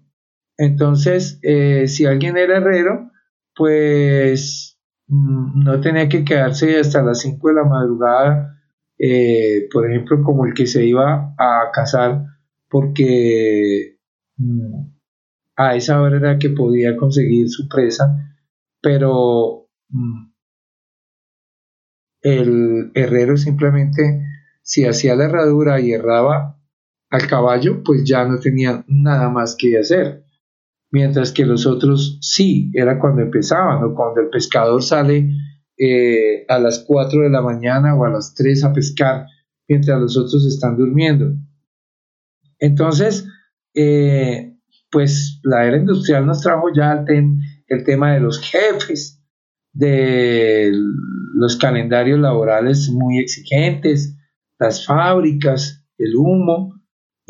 Entonces, 0.57 1.39
eh, 1.41 1.87
si 1.87 2.05
alguien 2.05 2.37
era 2.37 2.57
herrero, 2.57 3.11
pues 3.55 4.79
mm, 5.07 5.63
no 5.63 5.81
tenía 5.81 6.07
que 6.07 6.23
quedarse 6.23 6.79
hasta 6.79 7.01
las 7.01 7.19
5 7.19 7.47
de 7.49 7.53
la 7.55 7.63
madrugada, 7.63 8.58
eh, 8.99 9.69
por 9.71 9.89
ejemplo, 9.89 10.21
como 10.23 10.45
el 10.45 10.53
que 10.53 10.67
se 10.67 10.85
iba 10.85 11.33
a 11.37 11.71
casar, 11.73 12.25
porque 12.69 13.97
mm, 14.37 14.89
a 15.55 15.75
esa 15.75 16.01
hora 16.01 16.17
era 16.17 16.37
que 16.37 16.49
podía 16.49 16.97
conseguir 16.97 17.49
su 17.49 17.67
presa, 17.69 18.35
pero 18.81 19.69
mm, 19.89 20.31
el 22.21 22.91
herrero 22.93 23.37
simplemente 23.37 24.21
si 24.61 24.85
hacía 24.85 25.15
la 25.15 25.25
herradura 25.25 25.79
y 25.79 25.93
erraba 25.93 26.59
al 27.09 27.27
caballo, 27.27 27.81
pues 27.83 28.03
ya 28.03 28.25
no 28.25 28.39
tenía 28.39 28.83
nada 28.87 29.29
más 29.29 29.55
que 29.57 29.79
hacer. 29.79 30.25
Mientras 30.91 31.31
que 31.31 31.45
los 31.45 31.65
otros 31.65 32.19
sí, 32.21 32.71
era 32.73 32.99
cuando 32.99 33.21
empezaban 33.21 33.83
o 33.83 33.95
cuando 33.95 34.21
el 34.21 34.29
pescador 34.29 34.83
sale 34.83 35.29
eh, 35.79 36.45
a 36.47 36.59
las 36.59 36.83
4 36.85 37.21
de 37.21 37.29
la 37.29 37.41
mañana 37.41 37.95
o 37.95 38.05
a 38.05 38.09
las 38.09 38.33
3 38.35 38.63
a 38.65 38.73
pescar 38.73 39.25
mientras 39.67 39.99
los 39.99 40.17
otros 40.17 40.45
están 40.45 40.77
durmiendo. 40.77 41.33
Entonces, 42.59 43.25
eh, 43.73 44.55
pues 44.91 45.39
la 45.43 45.65
era 45.65 45.77
industrial 45.77 46.25
nos 46.25 46.41
trajo 46.41 46.73
ya 46.75 47.03
el, 47.07 47.37
el 47.67 47.83
tema 47.83 48.13
de 48.13 48.19
los 48.19 48.39
jefes, 48.41 49.23
de 49.71 50.71
los 51.35 51.55
calendarios 51.57 52.19
laborales 52.19 52.89
muy 52.89 53.19
exigentes, 53.19 54.17
las 54.59 54.85
fábricas, 54.85 55.85
el 55.97 56.15
humo, 56.15 56.79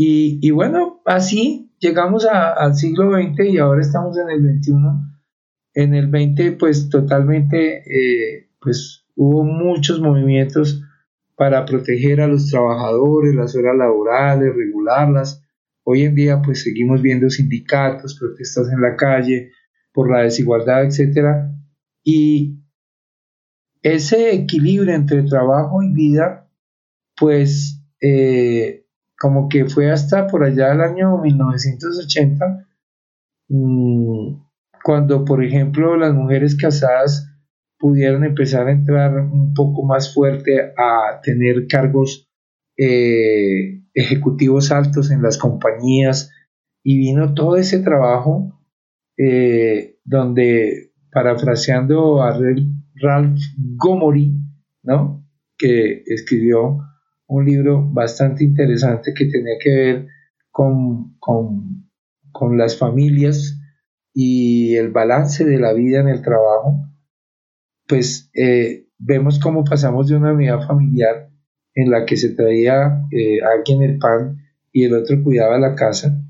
y, 0.01 0.51
bueno, 0.51 1.01
así 1.03 1.73
llegamos 1.77 2.25
al 2.25 2.73
siglo 2.75 3.11
XX 3.11 3.51
y 3.51 3.57
ahora 3.57 3.81
estamos 3.81 4.17
en 4.17 4.29
el 4.29 4.61
XXI. 4.61 4.73
En 5.73 5.93
el 5.93 6.09
XX, 6.09 6.57
pues 6.57 6.89
totalmente, 6.89 7.83
eh, 7.85 8.49
pues 8.59 9.05
hubo 9.15 9.43
muchos 9.43 10.01
movimientos 10.01 10.83
para 11.35 11.65
proteger 11.65 12.21
a 12.21 12.27
los 12.27 12.49
trabajadores, 12.49 13.33
las 13.33 13.55
horas 13.55 13.77
laborales, 13.77 14.53
regularlas. 14.55 15.43
Hoy 15.83 16.03
en 16.03 16.15
día, 16.15 16.41
pues 16.41 16.63
seguimos 16.63 17.01
viendo 17.01 17.29
sindicatos, 17.29 18.17
protestas 18.19 18.69
en 18.71 18.81
la 18.81 18.95
calle 18.95 19.51
por 19.93 20.11
la 20.11 20.23
desigualdad, 20.23 20.83
etcétera. 20.83 21.55
Y 22.03 22.59
ese 23.81 24.33
equilibrio 24.33 24.93
entre 24.93 25.23
trabajo 25.23 25.81
y 25.81 25.93
vida, 25.93 26.49
pues 27.17 27.81
eh, 28.01 28.85
como 29.17 29.49
que 29.49 29.65
fue 29.65 29.91
hasta 29.91 30.27
por 30.27 30.43
allá 30.43 30.69
del 30.69 30.81
año 30.81 31.17
1980, 31.17 32.67
mm, 33.49 34.48
cuando 34.89 35.23
por 35.23 35.43
ejemplo 35.43 35.95
las 35.97 36.15
mujeres 36.15 36.55
casadas 36.55 37.31
pudieron 37.77 38.23
empezar 38.23 38.67
a 38.67 38.71
entrar 38.71 39.19
un 39.19 39.53
poco 39.53 39.85
más 39.85 40.15
fuerte 40.15 40.73
a 40.75 41.21
tener 41.21 41.67
cargos 41.67 42.27
eh, 42.75 43.83
ejecutivos 43.93 44.71
altos 44.71 45.11
en 45.11 45.21
las 45.21 45.37
compañías 45.37 46.31
y 46.83 46.97
vino 46.97 47.35
todo 47.35 47.57
ese 47.57 47.81
trabajo 47.81 48.59
eh, 49.15 49.99
donde 50.05 50.91
parafraseando 51.11 52.23
a 52.23 52.35
Ralph 52.95 53.39
Gomory, 53.75 54.33
¿no? 54.81 55.23
que 55.55 56.01
escribió 56.07 56.79
un 57.27 57.45
libro 57.45 57.87
bastante 57.93 58.43
interesante 58.43 59.13
que 59.13 59.25
tenía 59.25 59.59
que 59.61 59.69
ver 59.69 60.07
con, 60.49 61.15
con, 61.19 62.57
las 62.57 62.75
familias 62.75 63.58
y 64.13 64.75
el 64.75 64.89
balance 64.89 65.45
de 65.45 65.59
la 65.59 65.73
vida 65.73 65.99
en 65.99 66.07
el 66.07 66.21
trabajo, 66.21 66.85
pues 67.87 68.29
eh, 68.33 68.87
vemos 68.97 69.39
cómo 69.39 69.63
pasamos 69.63 70.07
de 70.07 70.15
una 70.15 70.33
unidad 70.33 70.65
familiar 70.67 71.29
en 71.73 71.91
la 71.91 72.05
que 72.05 72.17
se 72.17 72.29
traía 72.29 73.05
eh, 73.11 73.39
alguien 73.41 73.81
el 73.81 73.97
pan 73.97 74.37
y 74.71 74.83
el 74.83 74.93
otro 74.93 75.23
cuidaba 75.23 75.57
la 75.57 75.75
casa, 75.75 76.21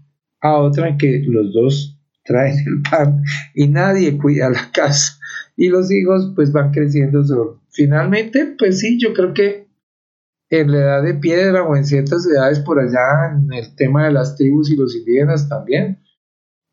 a 0.42 0.58
otra 0.58 0.88
en 0.90 0.98
que 0.98 1.24
los 1.26 1.54
dos 1.54 2.00
traen 2.24 2.58
el 2.60 2.82
pan 2.90 3.24
y 3.54 3.68
nadie 3.68 4.18
cuida 4.18 4.50
la 4.50 4.72
casa 4.72 5.20
y 5.56 5.68
los 5.70 5.92
hijos 5.92 6.32
pues 6.36 6.52
van 6.52 6.72
creciendo 6.72 7.24
solos. 7.24 7.58
Finalmente, 7.72 8.56
pues 8.58 8.80
sí, 8.80 8.98
yo 9.00 9.14
creo 9.14 9.34
que 9.34 9.68
en 10.50 10.72
la 10.72 10.78
edad 10.78 11.04
de 11.04 11.16
piedra 11.16 11.64
o 11.64 11.76
en 11.76 11.86
ciertas 11.86 12.26
edades 12.26 12.60
por 12.60 12.80
allá, 12.80 13.34
en 13.34 13.52
el 13.52 13.76
tema 13.76 14.06
de 14.06 14.14
las 14.14 14.36
tribus 14.36 14.72
y 14.72 14.76
los 14.76 14.96
indígenas 14.96 15.50
también, 15.50 16.00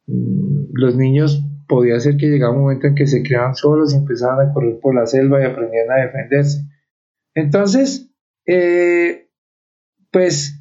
los 0.07 0.97
niños 0.97 1.43
podía 1.69 1.99
ser 1.99 2.17
que 2.17 2.27
llegaba 2.27 2.55
un 2.55 2.63
momento 2.63 2.87
en 2.87 2.95
que 2.95 3.07
se 3.07 3.23
creaban 3.23 3.55
solos 3.55 3.93
y 3.93 3.97
empezaban 3.97 4.49
a 4.49 4.53
correr 4.53 4.79
por 4.81 4.95
la 4.95 5.07
selva 5.07 5.41
y 5.41 5.45
aprendían 5.45 5.91
a 5.91 6.05
defenderse. 6.05 6.65
Entonces, 7.35 8.11
eh, 8.47 9.29
pues 10.11 10.61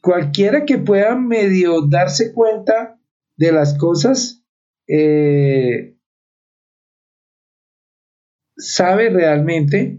cualquiera 0.00 0.64
que 0.64 0.78
pueda 0.78 1.14
medio 1.16 1.86
darse 1.86 2.32
cuenta 2.32 2.98
de 3.36 3.52
las 3.52 3.76
cosas, 3.76 4.44
eh, 4.88 5.96
sabe 8.56 9.10
realmente 9.10 9.98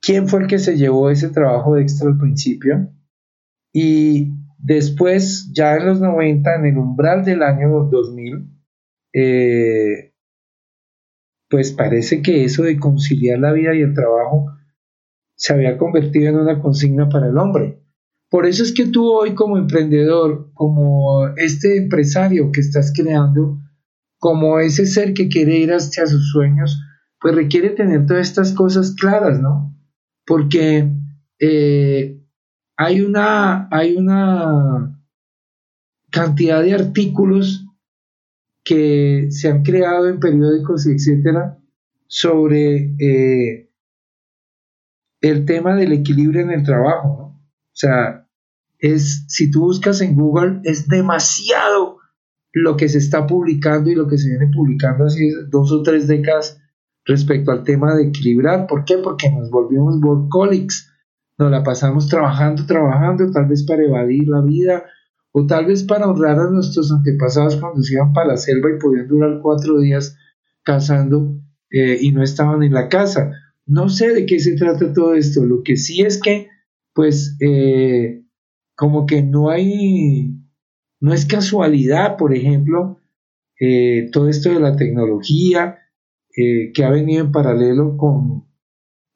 quién 0.00 0.28
fue 0.28 0.40
el 0.40 0.46
que 0.46 0.58
se 0.58 0.76
llevó 0.76 1.10
ese 1.10 1.28
trabajo 1.28 1.76
extra 1.76 2.08
al 2.08 2.18
principio 2.18 2.90
y 3.72 4.32
después, 4.62 5.50
ya 5.52 5.76
en 5.76 5.86
los 5.86 6.00
90, 6.00 6.54
en 6.54 6.66
el 6.66 6.78
umbral 6.78 7.24
del 7.24 7.42
año 7.42 7.88
2000, 7.90 8.48
eh, 9.12 10.14
pues 11.50 11.72
parece 11.72 12.22
que 12.22 12.44
eso 12.44 12.62
de 12.62 12.78
conciliar 12.78 13.38
la 13.38 13.52
vida 13.52 13.74
y 13.74 13.82
el 13.82 13.92
trabajo 13.92 14.46
se 15.34 15.52
había 15.52 15.76
convertido 15.76 16.30
en 16.30 16.36
una 16.36 16.62
consigna 16.62 17.08
para 17.08 17.28
el 17.28 17.36
hombre. 17.36 17.82
Por 18.30 18.46
eso 18.46 18.62
es 18.62 18.72
que 18.72 18.86
tú 18.86 19.12
hoy 19.12 19.34
como 19.34 19.58
emprendedor, 19.58 20.50
como 20.54 21.28
este 21.36 21.76
empresario 21.76 22.50
que 22.52 22.60
estás 22.60 22.92
creando, 22.96 23.58
como 24.18 24.60
ese 24.60 24.86
ser 24.86 25.12
que 25.12 25.28
quiere 25.28 25.58
ir 25.58 25.72
hacia 25.72 26.06
sus 26.06 26.30
sueños, 26.30 26.80
pues 27.20 27.34
requiere 27.34 27.70
tener 27.70 28.06
todas 28.06 28.28
estas 28.28 28.52
cosas 28.52 28.94
claras, 28.94 29.40
¿no? 29.40 29.76
Porque 30.24 30.90
eh, 31.38 32.21
hay 32.76 33.00
una, 33.00 33.68
hay 33.70 33.96
una 33.96 35.00
cantidad 36.10 36.62
de 36.62 36.74
artículos 36.74 37.66
que 38.64 39.28
se 39.30 39.48
han 39.48 39.62
creado 39.62 40.08
en 40.08 40.20
periódicos, 40.20 40.86
etcétera, 40.86 41.58
sobre 42.06 42.94
eh, 42.98 43.70
el 45.20 45.44
tema 45.44 45.74
del 45.74 45.92
equilibrio 45.92 46.42
en 46.42 46.50
el 46.50 46.62
trabajo. 46.62 47.08
¿no? 47.08 47.24
O 47.24 47.74
sea, 47.74 48.28
es, 48.78 49.24
si 49.28 49.50
tú 49.50 49.60
buscas 49.60 50.00
en 50.00 50.14
Google, 50.14 50.60
es 50.64 50.88
demasiado 50.88 51.98
lo 52.52 52.76
que 52.76 52.88
se 52.88 52.98
está 52.98 53.26
publicando 53.26 53.90
y 53.90 53.94
lo 53.94 54.06
que 54.06 54.18
se 54.18 54.28
viene 54.28 54.50
publicando 54.52 55.06
hace 55.06 55.30
dos 55.48 55.72
o 55.72 55.82
tres 55.82 56.06
décadas 56.06 56.60
respecto 57.04 57.50
al 57.50 57.64
tema 57.64 57.94
de 57.96 58.08
equilibrar. 58.08 58.66
¿Por 58.66 58.84
qué? 58.84 58.98
Porque 58.98 59.30
nos 59.30 59.50
volvimos 59.50 59.96
workaholics. 60.02 60.91
Nos 61.38 61.50
la 61.50 61.62
pasamos 61.62 62.08
trabajando, 62.08 62.66
trabajando, 62.66 63.30
tal 63.30 63.46
vez 63.46 63.64
para 63.64 63.82
evadir 63.82 64.28
la 64.28 64.42
vida 64.42 64.84
o 65.32 65.46
tal 65.46 65.66
vez 65.66 65.82
para 65.82 66.06
honrar 66.06 66.38
a 66.38 66.50
nuestros 66.50 66.92
antepasados 66.92 67.56
cuando 67.56 67.82
se 67.82 67.94
iban 67.94 68.12
para 68.12 68.28
la 68.28 68.36
selva 68.36 68.70
y 68.70 68.78
podían 68.78 69.08
durar 69.08 69.40
cuatro 69.42 69.80
días 69.80 70.16
cazando 70.62 71.40
eh, 71.70 71.98
y 72.00 72.12
no 72.12 72.22
estaban 72.22 72.62
en 72.62 72.74
la 72.74 72.88
casa. 72.88 73.32
No 73.64 73.88
sé 73.88 74.12
de 74.12 74.26
qué 74.26 74.38
se 74.38 74.56
trata 74.56 74.92
todo 74.92 75.14
esto. 75.14 75.44
Lo 75.44 75.62
que 75.62 75.76
sí 75.76 76.02
es 76.02 76.20
que, 76.20 76.48
pues, 76.92 77.36
eh, 77.40 78.24
como 78.76 79.06
que 79.06 79.22
no 79.22 79.48
hay, 79.48 80.34
no 81.00 81.14
es 81.14 81.24
casualidad, 81.24 82.16
por 82.18 82.34
ejemplo, 82.34 83.00
eh, 83.58 84.10
todo 84.12 84.28
esto 84.28 84.50
de 84.50 84.60
la 84.60 84.76
tecnología 84.76 85.78
que 86.34 86.82
ha 86.82 86.88
venido 86.88 87.26
en 87.26 87.30
paralelo 87.30 87.98
con, 87.98 88.46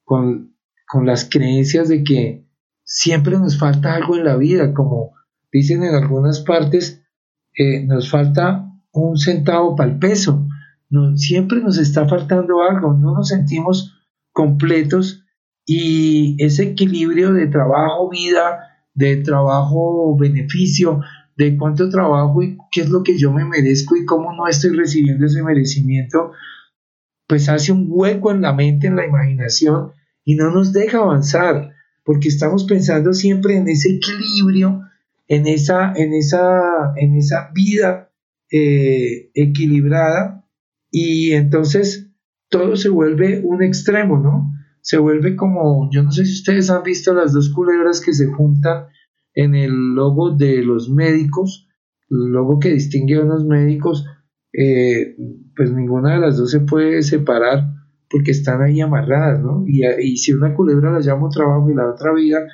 con, 0.04 0.55
con 0.86 1.06
las 1.06 1.28
creencias 1.28 1.88
de 1.88 2.04
que 2.04 2.46
siempre 2.84 3.38
nos 3.38 3.58
falta 3.58 3.94
algo 3.94 4.16
en 4.16 4.24
la 4.24 4.36
vida, 4.36 4.72
como 4.72 5.12
dicen 5.52 5.82
en 5.82 5.94
algunas 5.94 6.40
partes, 6.40 7.02
eh, 7.54 7.84
nos 7.84 8.10
falta 8.10 8.70
un 8.92 9.18
centavo 9.18 9.74
para 9.74 9.90
el 9.90 9.98
peso, 9.98 10.46
no, 10.88 11.16
siempre 11.16 11.60
nos 11.60 11.78
está 11.78 12.08
faltando 12.08 12.62
algo, 12.62 12.92
no 12.94 13.14
nos 13.14 13.28
sentimos 13.28 13.94
completos 14.32 15.24
y 15.66 16.36
ese 16.38 16.62
equilibrio 16.62 17.32
de 17.32 17.48
trabajo, 17.48 18.08
vida, 18.08 18.60
de 18.94 19.16
trabajo, 19.16 20.16
beneficio, 20.16 21.00
de 21.36 21.56
cuánto 21.56 21.90
trabajo 21.90 22.42
y 22.42 22.56
qué 22.70 22.82
es 22.82 22.88
lo 22.88 23.02
que 23.02 23.18
yo 23.18 23.32
me 23.32 23.44
merezco 23.44 23.96
y 23.96 24.06
cómo 24.06 24.32
no 24.32 24.46
estoy 24.46 24.76
recibiendo 24.76 25.26
ese 25.26 25.42
merecimiento, 25.42 26.32
pues 27.26 27.48
hace 27.48 27.72
un 27.72 27.86
hueco 27.88 28.30
en 28.30 28.42
la 28.42 28.52
mente, 28.52 28.86
en 28.86 28.96
la 28.96 29.06
imaginación 29.06 29.92
y 30.26 30.34
no 30.34 30.50
nos 30.50 30.74
deja 30.74 30.98
avanzar, 30.98 31.70
porque 32.04 32.28
estamos 32.28 32.64
pensando 32.64 33.14
siempre 33.14 33.56
en 33.56 33.68
ese 33.68 33.94
equilibrio 33.94 34.82
en 35.28 35.46
esa, 35.46 35.92
en 35.94 36.12
esa, 36.12 36.92
en 36.96 37.16
esa 37.16 37.50
vida 37.52 38.12
eh, 38.50 39.30
equilibrada 39.34 40.44
y 40.90 41.32
entonces 41.32 42.10
todo 42.48 42.76
se 42.76 42.88
vuelve 42.88 43.40
un 43.44 43.62
extremo, 43.62 44.18
¿no? 44.18 44.52
Se 44.80 44.98
vuelve 44.98 45.34
como, 45.34 45.90
yo 45.90 46.04
no 46.04 46.12
sé 46.12 46.24
si 46.24 46.32
ustedes 46.32 46.70
han 46.70 46.84
visto 46.84 47.12
las 47.12 47.32
dos 47.32 47.52
culebras 47.52 48.00
que 48.00 48.12
se 48.12 48.26
juntan 48.26 48.86
en 49.34 49.54
el 49.54 49.94
logo 49.94 50.30
de 50.30 50.62
los 50.62 50.88
médicos, 50.88 51.68
el 52.08 52.28
logo 52.28 52.60
que 52.60 52.72
distingue 52.72 53.16
a 53.16 53.22
unos 53.22 53.44
médicos, 53.44 54.06
eh, 54.52 55.16
pues 55.56 55.72
ninguna 55.72 56.14
de 56.14 56.20
las 56.20 56.36
dos 56.36 56.52
se 56.52 56.60
puede 56.60 57.02
separar 57.02 57.64
porque 58.10 58.30
están 58.30 58.62
ahí 58.62 58.80
amarradas, 58.80 59.40
¿no? 59.40 59.64
Y, 59.66 60.16
si 60.16 60.32
una 60.32 60.54
culebra 60.54 60.92
la 60.92 61.00
llamo 61.00 61.28
trabajo 61.28 61.70
y 61.70 61.74
la 61.74 61.88
otra 61.88 62.12
vida, 62.12 62.46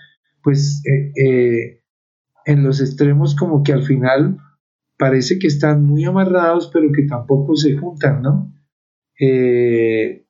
pues 0.42 0.82
eh, 0.86 1.82
en 2.44 2.64
los 2.64 2.80
extremos 2.80 3.34
como 3.34 3.62
que 3.62 3.72
al 3.72 3.82
final 3.82 4.38
parece 4.98 5.38
que 5.38 5.46
están 5.46 5.84
muy 5.84 6.04
amarrados, 6.04 6.70
pero 6.72 6.92
que 6.92 7.02
tampoco 7.02 7.56
se 7.56 7.76
juntan, 7.76 8.22
¿no? 8.22 8.52
Eh, 9.20 10.26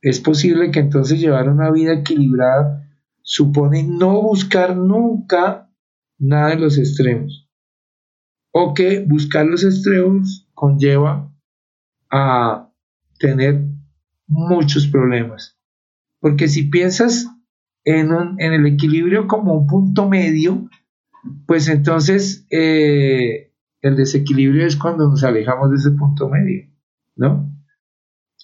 es 0.00 0.20
posible 0.20 0.70
que 0.70 0.80
entonces 0.80 1.20
llevar 1.20 1.48
una 1.48 1.70
vida 1.70 1.92
equilibrada 1.92 2.88
supone 3.22 3.84
no 3.84 4.20
buscar 4.20 4.76
nunca 4.76 5.70
nada 6.18 6.50
de 6.50 6.56
los 6.56 6.78
extremos. 6.78 7.48
O 8.52 8.74
que 8.74 9.04
buscar 9.04 9.46
los 9.46 9.64
extremos 9.64 10.48
conlleva 10.54 11.32
a 12.10 12.70
tener 13.18 13.71
muchos 14.32 14.86
problemas. 14.86 15.58
Porque 16.20 16.48
si 16.48 16.64
piensas 16.64 17.28
en, 17.84 18.10
el 18.38 18.66
equilibrio 18.66 19.26
como 19.26 19.54
un 19.54 19.66
punto 19.66 20.08
medio, 20.08 20.68
pues 21.46 21.68
entonces 21.68 22.46
eh, 22.50 23.52
el 23.80 23.96
desequilibrio 23.96 24.66
es 24.66 24.76
cuando 24.76 25.08
nos 25.08 25.22
alejamos 25.24 25.70
de 25.70 25.76
ese 25.76 25.90
punto 25.92 26.28
medio, 26.28 26.68
¿no? 27.16 27.48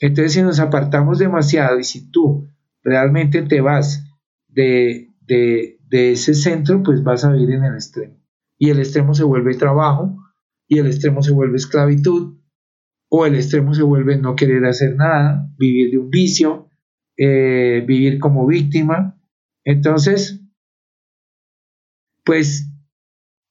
Entonces 0.01 0.33
si 0.33 0.42
nos 0.42 0.61
apartamos 0.61 1.18
demasiado 1.18 1.79
y 1.79 1.85
si 1.85 2.11
tú 2.11 2.48
realmente 2.83 3.42
te 3.42 3.61
vas 3.61 4.05
de 4.48 5.09
ese 5.90 6.35
centro, 6.35 6.83
pues 6.83 7.03
vas 7.03 7.24
a 7.24 7.33
vivir 7.33 7.57
en 7.57 7.64
el 7.64 7.74
extremo. 7.74 8.16
Y 8.59 8.70
el 8.70 8.79
extremo 8.79 9.14
se 9.14 9.24
vuelve 9.24 9.55
trabajo, 9.55 10.16
y 10.68 10.79
el 10.79 10.87
extremo 10.87 11.22
se 11.22 11.33
vuelve 11.33 11.57
esclavitud, 11.57 12.37
o 13.09 13.27
el 13.27 13.35
extremo 13.35 13.75
se 13.75 13.83
vuelve 13.83 14.18
no 14.18 14.37
querer 14.37 14.64
hacer 14.66 14.97
nada, 14.97 15.51
vivir 15.59 15.90
de 15.90 15.99
un 15.99 16.11
vicio, 16.11 16.68
eh, 17.16 17.85
vivir 17.87 18.18
como 18.18 18.47
víctima. 18.47 19.18
Entonces, 19.64 20.40
pues, 22.25 22.71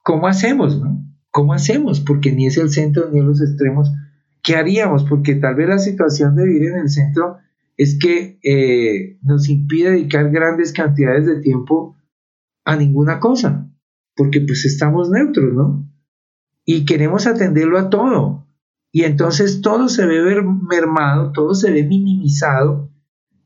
¿cómo 0.02 0.26
hacemos? 0.26 0.80
No? 0.80 1.04
¿Cómo 1.30 1.52
hacemos? 1.52 2.00
Porque 2.00 2.32
ni 2.32 2.46
es 2.46 2.56
el 2.56 2.70
centro 2.70 3.10
ni 3.10 3.20
los 3.20 3.40
extremos. 3.40 3.92
¿Qué 4.42 4.56
haríamos? 4.56 5.04
Porque 5.04 5.34
tal 5.34 5.56
vez 5.56 5.68
la 5.68 5.78
situación 5.78 6.36
de 6.36 6.44
vivir 6.44 6.70
en 6.70 6.78
el 6.78 6.88
centro 6.88 7.38
es 7.76 7.98
que 7.98 8.38
eh, 8.42 9.18
nos 9.22 9.48
impide 9.48 9.90
dedicar 9.90 10.30
grandes 10.30 10.72
cantidades 10.72 11.26
de 11.26 11.40
tiempo 11.40 11.96
a 12.64 12.76
ninguna 12.76 13.20
cosa, 13.20 13.70
porque 14.16 14.40
pues 14.40 14.64
estamos 14.64 15.10
neutros, 15.10 15.54
¿no? 15.54 15.88
Y 16.64 16.84
queremos 16.84 17.26
atenderlo 17.26 17.78
a 17.78 17.88
todo. 17.88 18.47
Y 18.92 19.04
entonces 19.04 19.60
todo 19.60 19.88
se 19.88 20.06
ve 20.06 20.42
mermado, 20.42 21.32
todo 21.32 21.54
se 21.54 21.70
ve 21.70 21.82
minimizado 21.84 22.90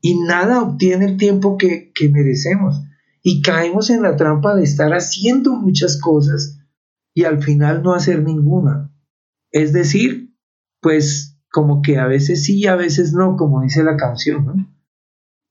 y 0.01 0.19
nada 0.19 0.61
obtiene 0.61 1.05
el 1.05 1.17
tiempo 1.17 1.57
que, 1.57 1.91
que 1.93 2.09
merecemos 2.09 2.81
y 3.21 3.41
caemos 3.41 3.89
en 3.89 4.01
la 4.01 4.15
trampa 4.15 4.55
de 4.55 4.63
estar 4.63 4.91
haciendo 4.91 5.55
muchas 5.55 5.99
cosas 5.99 6.59
y 7.13 7.23
al 7.23 7.41
final 7.41 7.83
no 7.83 7.93
hacer 7.93 8.23
ninguna. 8.23 8.91
Es 9.51 9.71
decir, 9.71 10.35
pues 10.81 11.39
como 11.51 11.81
que 11.81 11.97
a 11.97 12.07
veces 12.07 12.43
sí 12.43 12.59
y 12.59 12.67
a 12.67 12.75
veces 12.75 13.13
no, 13.13 13.37
como 13.37 13.61
dice 13.61 13.83
la 13.83 13.95
canción, 13.95 14.45
¿no? 14.45 14.73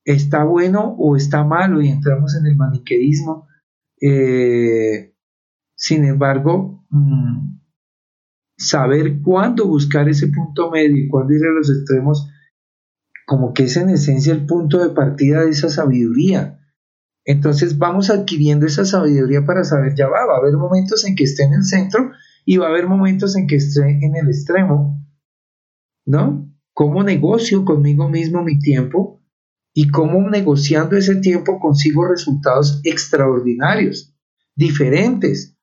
Está 0.05 0.44
bueno 0.44 0.96
o 0.98 1.16
está 1.16 1.44
malo 1.44 1.81
y 1.81 1.88
entramos 1.88 2.35
en 2.35 2.46
el 2.46 2.57
maniqueísmo. 2.57 3.46
Eh, 4.00 5.14
sin 5.76 6.05
embargo, 6.05 6.85
mm, 6.90 7.61
saber 8.68 9.20
cuándo 9.22 9.66
buscar 9.66 10.09
ese 10.09 10.29
punto 10.29 10.70
medio 10.70 10.96
y 10.96 11.09
cuándo 11.09 11.35
ir 11.35 11.44
a 11.44 11.53
los 11.53 11.70
extremos, 11.70 12.29
como 13.27 13.53
que 13.53 13.64
es 13.64 13.77
en 13.77 13.90
esencia 13.90 14.33
el 14.33 14.46
punto 14.46 14.79
de 14.79 14.94
partida 14.94 15.42
de 15.42 15.51
esa 15.51 15.68
sabiduría 15.68 16.59
entonces 17.25 17.79
vamos 17.79 18.11
adquiriendo 18.11 18.66
esa 18.66 18.85
sabiduría 18.85 19.44
para 19.44 19.64
saber, 19.64 19.94
ya 19.94 20.09
va, 20.09 20.27
va 20.27 20.35
a 20.35 20.38
haber 20.38 20.55
momentos 20.55 21.05
en 21.05 21.14
que 21.14 21.25
esté 21.25 21.44
en 21.44 21.55
el 21.55 21.64
centro 21.64 22.11
y 22.44 22.57
va 22.57 22.66
a 22.66 22.70
haber 22.70 22.88
momentos 22.88 23.37
en 23.37 23.46
que 23.46 23.57
esté 23.57 23.81
en 24.05 24.16
el 24.16 24.29
extremo, 24.29 25.01
¿no? 26.05 26.48
¿Cómo 26.72 27.05
negocio 27.05 27.64
conmigo 27.64 28.09
mismo 28.09 28.42
mi 28.42 28.59
tiempo? 28.59 29.22
Y 29.75 29.88
cómo 29.88 30.29
negociando 30.29 30.96
ese 30.96 31.16
tiempo 31.16 31.61
consigo 31.61 32.07
resultados 32.07 32.81
extraordinarios, 32.83 34.14
diferentes. 34.57 35.57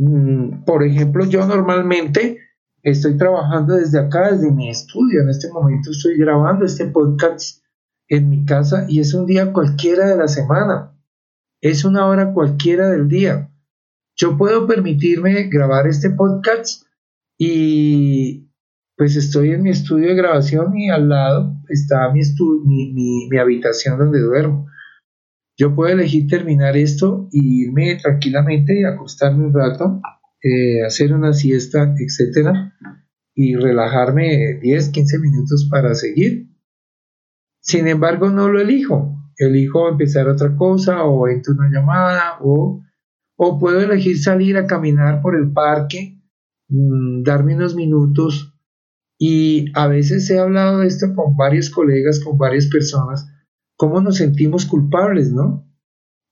Mm, 0.00 0.64
por 0.64 0.82
ejemplo, 0.82 1.26
yo 1.26 1.46
normalmente 1.46 2.38
estoy 2.82 3.18
trabajando 3.18 3.74
desde 3.74 3.98
acá, 3.98 4.32
desde 4.32 4.50
mi 4.50 4.70
estudio. 4.70 5.20
En 5.20 5.28
este 5.28 5.52
momento 5.52 5.90
estoy 5.90 6.16
grabando 6.16 6.64
este 6.64 6.86
podcast 6.86 7.62
en 8.08 8.30
mi 8.30 8.46
casa 8.46 8.86
y 8.88 9.00
es 9.00 9.12
un 9.12 9.26
día 9.26 9.52
cualquiera 9.52 10.08
de 10.08 10.16
la 10.16 10.26
semana, 10.26 10.98
es 11.60 11.84
una 11.84 12.06
hora 12.06 12.32
cualquiera 12.32 12.88
del 12.88 13.08
día. 13.08 13.50
Yo 14.16 14.38
puedo 14.38 14.66
permitirme 14.66 15.48
grabar 15.48 15.86
este 15.86 16.08
podcast 16.08 16.84
y 17.36 18.48
pues 18.96 19.16
estoy 19.16 19.50
en 19.50 19.62
mi 19.62 19.70
estudio 19.70 20.08
de 20.08 20.14
grabación 20.14 20.78
y 20.78 20.88
al 20.88 21.10
lado 21.10 21.56
está 21.68 22.10
mi, 22.10 22.22
mi, 22.64 23.28
mi, 23.28 23.38
habitación 23.38 23.98
donde 23.98 24.20
duermo. 24.20 24.66
Yo 25.60 25.74
puedo 25.74 25.92
elegir 25.92 26.26
terminar 26.26 26.76
esto 26.76 27.28
y 27.30 27.66
irme 27.66 27.96
tranquilamente 28.02 28.86
acostarme 28.86 29.44
un 29.44 29.52
rato, 29.52 30.00
eh, 30.42 30.82
hacer 30.86 31.12
una 31.12 31.34
siesta, 31.34 31.94
etcétera, 31.98 32.72
y 33.34 33.56
relajarme 33.56 34.58
10, 34.62 34.88
15 34.88 35.18
minutos 35.18 35.68
para 35.70 35.94
seguir 35.94 36.50
sin 37.60 37.88
embargo, 37.88 38.30
no 38.30 38.48
lo 38.48 38.60
elijo. 38.60 39.16
elijo 39.36 39.88
empezar 39.88 40.28
otra 40.28 40.54
cosa 40.56 41.04
o 41.04 41.28
entro 41.28 41.54
una 41.54 41.70
llamada 41.70 42.38
o, 42.40 42.82
o 43.36 43.58
puedo 43.58 43.80
elegir 43.80 44.18
salir 44.18 44.56
a 44.56 44.66
caminar 44.66 45.22
por 45.22 45.34
el 45.34 45.52
parque, 45.52 46.20
mm, 46.68 47.22
darme 47.22 47.54
unos 47.54 47.74
minutos 47.74 48.54
y 49.18 49.66
a 49.74 49.86
veces 49.86 50.28
he 50.30 50.38
hablado 50.38 50.80
de 50.80 50.88
esto 50.88 51.14
con 51.14 51.36
varios 51.36 51.70
colegas, 51.70 52.20
con 52.20 52.38
varias 52.38 52.66
personas, 52.66 53.30
cómo 53.80 54.02
nos 54.02 54.18
sentimos 54.18 54.66
culpables, 54.66 55.32
¿no? 55.32 55.66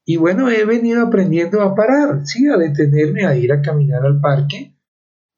Y 0.04 0.18
bueno, 0.18 0.50
he 0.50 0.66
venido 0.66 1.00
aprendiendo 1.00 1.62
a 1.62 1.74
parar, 1.74 2.26
sí, 2.26 2.46
a 2.46 2.58
detenerme, 2.58 3.24
a 3.24 3.36
ir 3.36 3.52
a 3.52 3.62
caminar 3.62 4.04
al 4.04 4.20
parque, 4.20 4.76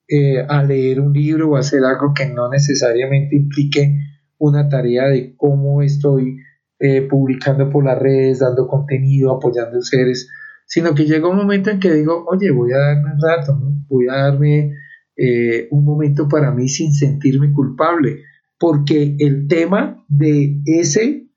eh, 0.08 0.40
a 0.40 0.64
leer 0.64 1.00
un 1.00 1.12
libro 1.12 1.50
o 1.50 1.56
hacer 1.56 1.84
algo 1.84 2.12
que 2.12 2.26
no 2.26 2.50
necesariamente 2.50 3.36
implique 3.36 4.00
una 4.38 4.68
tarea 4.68 5.06
de 5.06 5.36
cómo 5.36 5.82
estoy 5.82 6.38
eh, 6.80 7.02
publicando 7.02 7.70
por 7.70 7.84
las 7.84 8.00
redes, 8.00 8.40
dando 8.40 8.66
contenido, 8.66 9.30
apoyando 9.30 9.80
seres, 9.80 10.28
sino 10.66 10.96
que 10.96 11.04
llega 11.04 11.28
un 11.28 11.36
momento 11.36 11.70
en 11.70 11.78
que 11.78 11.92
digo, 11.92 12.24
oye, 12.26 12.50
voy 12.50 12.72
a 12.72 12.78
darme 12.78 13.12
un 13.14 13.20
rato, 13.22 13.56
voy 13.88 14.08
a 14.08 14.16
darme 14.16 14.74
eh, 15.16 15.68
un 15.70 15.84
momento 15.84 16.26
para 16.26 16.50
mí 16.50 16.68
sin 16.68 16.92
sentirme 16.92 17.52
culpable, 17.52 18.24
porque 18.58 19.14
el 19.20 19.46
tema 19.46 20.04
de 20.08 20.60
ese 20.66 21.29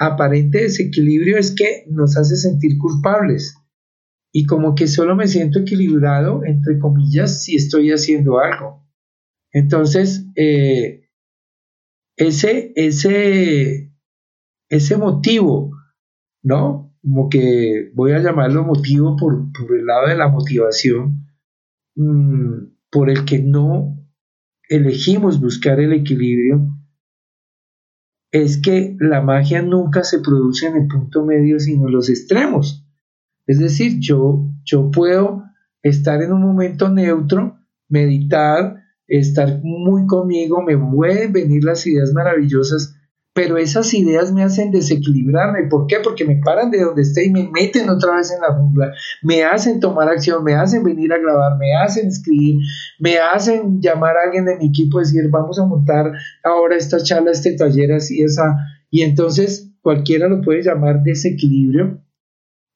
aparente 0.00 0.62
desequilibrio 0.62 1.36
es 1.36 1.54
que 1.54 1.84
nos 1.90 2.16
hace 2.16 2.34
sentir 2.36 2.78
culpables 2.78 3.54
y 4.32 4.46
como 4.46 4.74
que 4.74 4.86
solo 4.86 5.14
me 5.14 5.28
siento 5.28 5.60
equilibrado, 5.60 6.42
entre 6.44 6.78
comillas, 6.78 7.44
si 7.44 7.56
estoy 7.56 7.90
haciendo 7.90 8.38
algo. 8.38 8.88
Entonces, 9.52 10.26
eh, 10.36 11.08
ese, 12.16 12.72
ese, 12.76 13.92
ese 14.70 14.96
motivo, 14.96 15.72
¿no? 16.42 16.96
Como 17.02 17.28
que 17.28 17.90
voy 17.94 18.12
a 18.12 18.20
llamarlo 18.20 18.64
motivo 18.64 19.16
por, 19.16 19.50
el 19.76 19.84
lado 19.84 20.08
de 20.08 20.16
la 20.16 20.28
motivación, 20.28 21.26
mm, 21.96 22.54
por 22.90 23.10
el 23.10 23.24
que 23.24 23.40
no 23.40 23.98
elegimos 24.68 25.40
buscar 25.40 25.80
el 25.80 25.92
equilibrio, 25.92 26.79
es 28.32 28.58
que 28.58 28.96
la 29.00 29.20
magia 29.20 29.62
nunca 29.62 30.04
se 30.04 30.20
produce 30.20 30.66
en 30.66 30.76
el 30.76 30.86
punto 30.86 31.24
medio, 31.24 31.58
sino 31.58 31.86
en 31.86 31.94
los 31.94 32.08
extremos. 32.08 32.86
Es 33.46 33.58
decir, 33.58 33.98
yo, 33.98 34.46
yo 34.64 34.90
puedo 34.90 35.44
estar 35.82 36.22
en 36.22 36.32
un 36.32 36.42
momento 36.42 36.88
neutro, 36.88 37.58
meditar, 37.88 38.84
estar 39.08 39.60
muy 39.64 40.06
conmigo, 40.06 40.62
me 40.62 40.78
pueden 40.78 41.32
venir 41.32 41.64
las 41.64 41.84
ideas 41.86 42.12
maravillosas, 42.12 42.96
pero 43.32 43.58
esas 43.58 43.94
ideas 43.94 44.32
me 44.32 44.42
hacen 44.42 44.70
desequilibrarme. 44.70 45.68
¿Por 45.68 45.86
qué? 45.86 45.96
Porque 46.02 46.24
me 46.24 46.40
paran 46.44 46.70
de 46.70 46.82
donde 46.82 47.02
estoy 47.02 47.24
y 47.24 47.30
me 47.30 47.48
meten 47.48 47.88
otra 47.88 48.16
vez 48.16 48.32
en 48.32 48.40
la 48.40 48.54
jungla, 48.54 48.92
me 49.22 49.44
hacen 49.44 49.78
tomar 49.78 50.08
acción, 50.08 50.42
me 50.42 50.54
hacen 50.54 50.82
venir 50.82 51.12
a 51.12 51.18
grabar, 51.18 51.56
me 51.58 51.76
hacen 51.76 52.08
escribir, 52.08 52.58
me 52.98 53.18
hacen 53.18 53.80
llamar 53.80 54.16
a 54.16 54.24
alguien 54.26 54.46
de 54.46 54.56
mi 54.56 54.66
equipo 54.66 55.00
y 55.00 55.04
decir, 55.04 55.28
vamos 55.30 55.58
a 55.58 55.66
montar 55.66 56.12
ahora 56.42 56.76
esta 56.76 57.02
charla, 57.02 57.30
este 57.30 57.56
taller, 57.56 57.92
así, 57.92 58.22
esa. 58.22 58.56
Y 58.90 59.02
entonces 59.02 59.72
cualquiera 59.80 60.28
lo 60.28 60.40
puede 60.40 60.62
llamar 60.62 61.02
desequilibrio. 61.02 62.02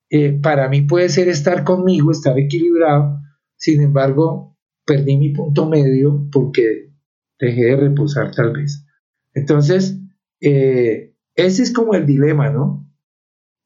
Eh, 0.09 0.39
para 0.41 0.69
mí 0.69 0.83
puede 0.83 1.09
ser 1.09 1.27
estar 1.27 1.63
conmigo, 1.63 2.11
estar 2.11 2.37
equilibrado, 2.39 3.19
sin 3.57 3.81
embargo, 3.81 4.55
perdí 4.85 5.17
mi 5.17 5.29
punto 5.29 5.67
medio 5.67 6.29
porque 6.31 6.93
dejé 7.39 7.65
de 7.65 7.75
reposar 7.75 8.31
tal 8.31 8.53
vez. 8.53 8.85
Entonces, 9.33 9.99
eh, 10.45 11.15
ese 11.35 11.63
es 11.63 11.73
como 11.73 11.95
el 11.95 12.05
dilema, 12.05 12.51
¿no? 12.51 12.87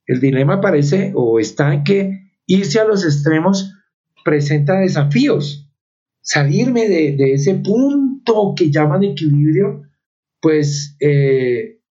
El 0.05 0.21
dilema 0.21 0.61
parece 0.61 1.11
o 1.13 1.39
está 1.39 1.73
en 1.73 1.83
que 1.83 2.31
irse 2.47 2.79
a 2.79 2.85
los 2.85 3.03
extremos 3.03 3.75
presenta 4.23 4.79
desafíos. 4.79 5.69
Salirme 6.21 6.87
de, 6.87 7.33
ese 7.33 7.55
punto 7.55 8.53
que 8.55 8.71
llaman 8.71 9.03
equilibrio, 9.03 9.83
pues 10.41 10.95
eh, 11.01 11.81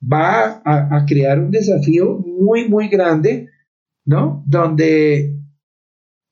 va 0.00 0.60
a, 0.64 0.96
a, 0.96 1.06
crear 1.06 1.40
un 1.40 1.50
desafío 1.50 2.18
muy, 2.18 2.68
muy 2.68 2.88
grande, 2.88 3.48
¿no? 4.04 4.44
Donde, 4.46 5.34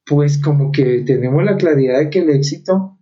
pues 0.06 0.36
como 0.38 0.70
que 0.72 1.04
tenemos 1.06 1.42
la 1.42 1.56
claridad 1.56 2.00
de 2.00 2.10
que 2.10 2.18
el 2.20 2.30
éxito 2.30 2.98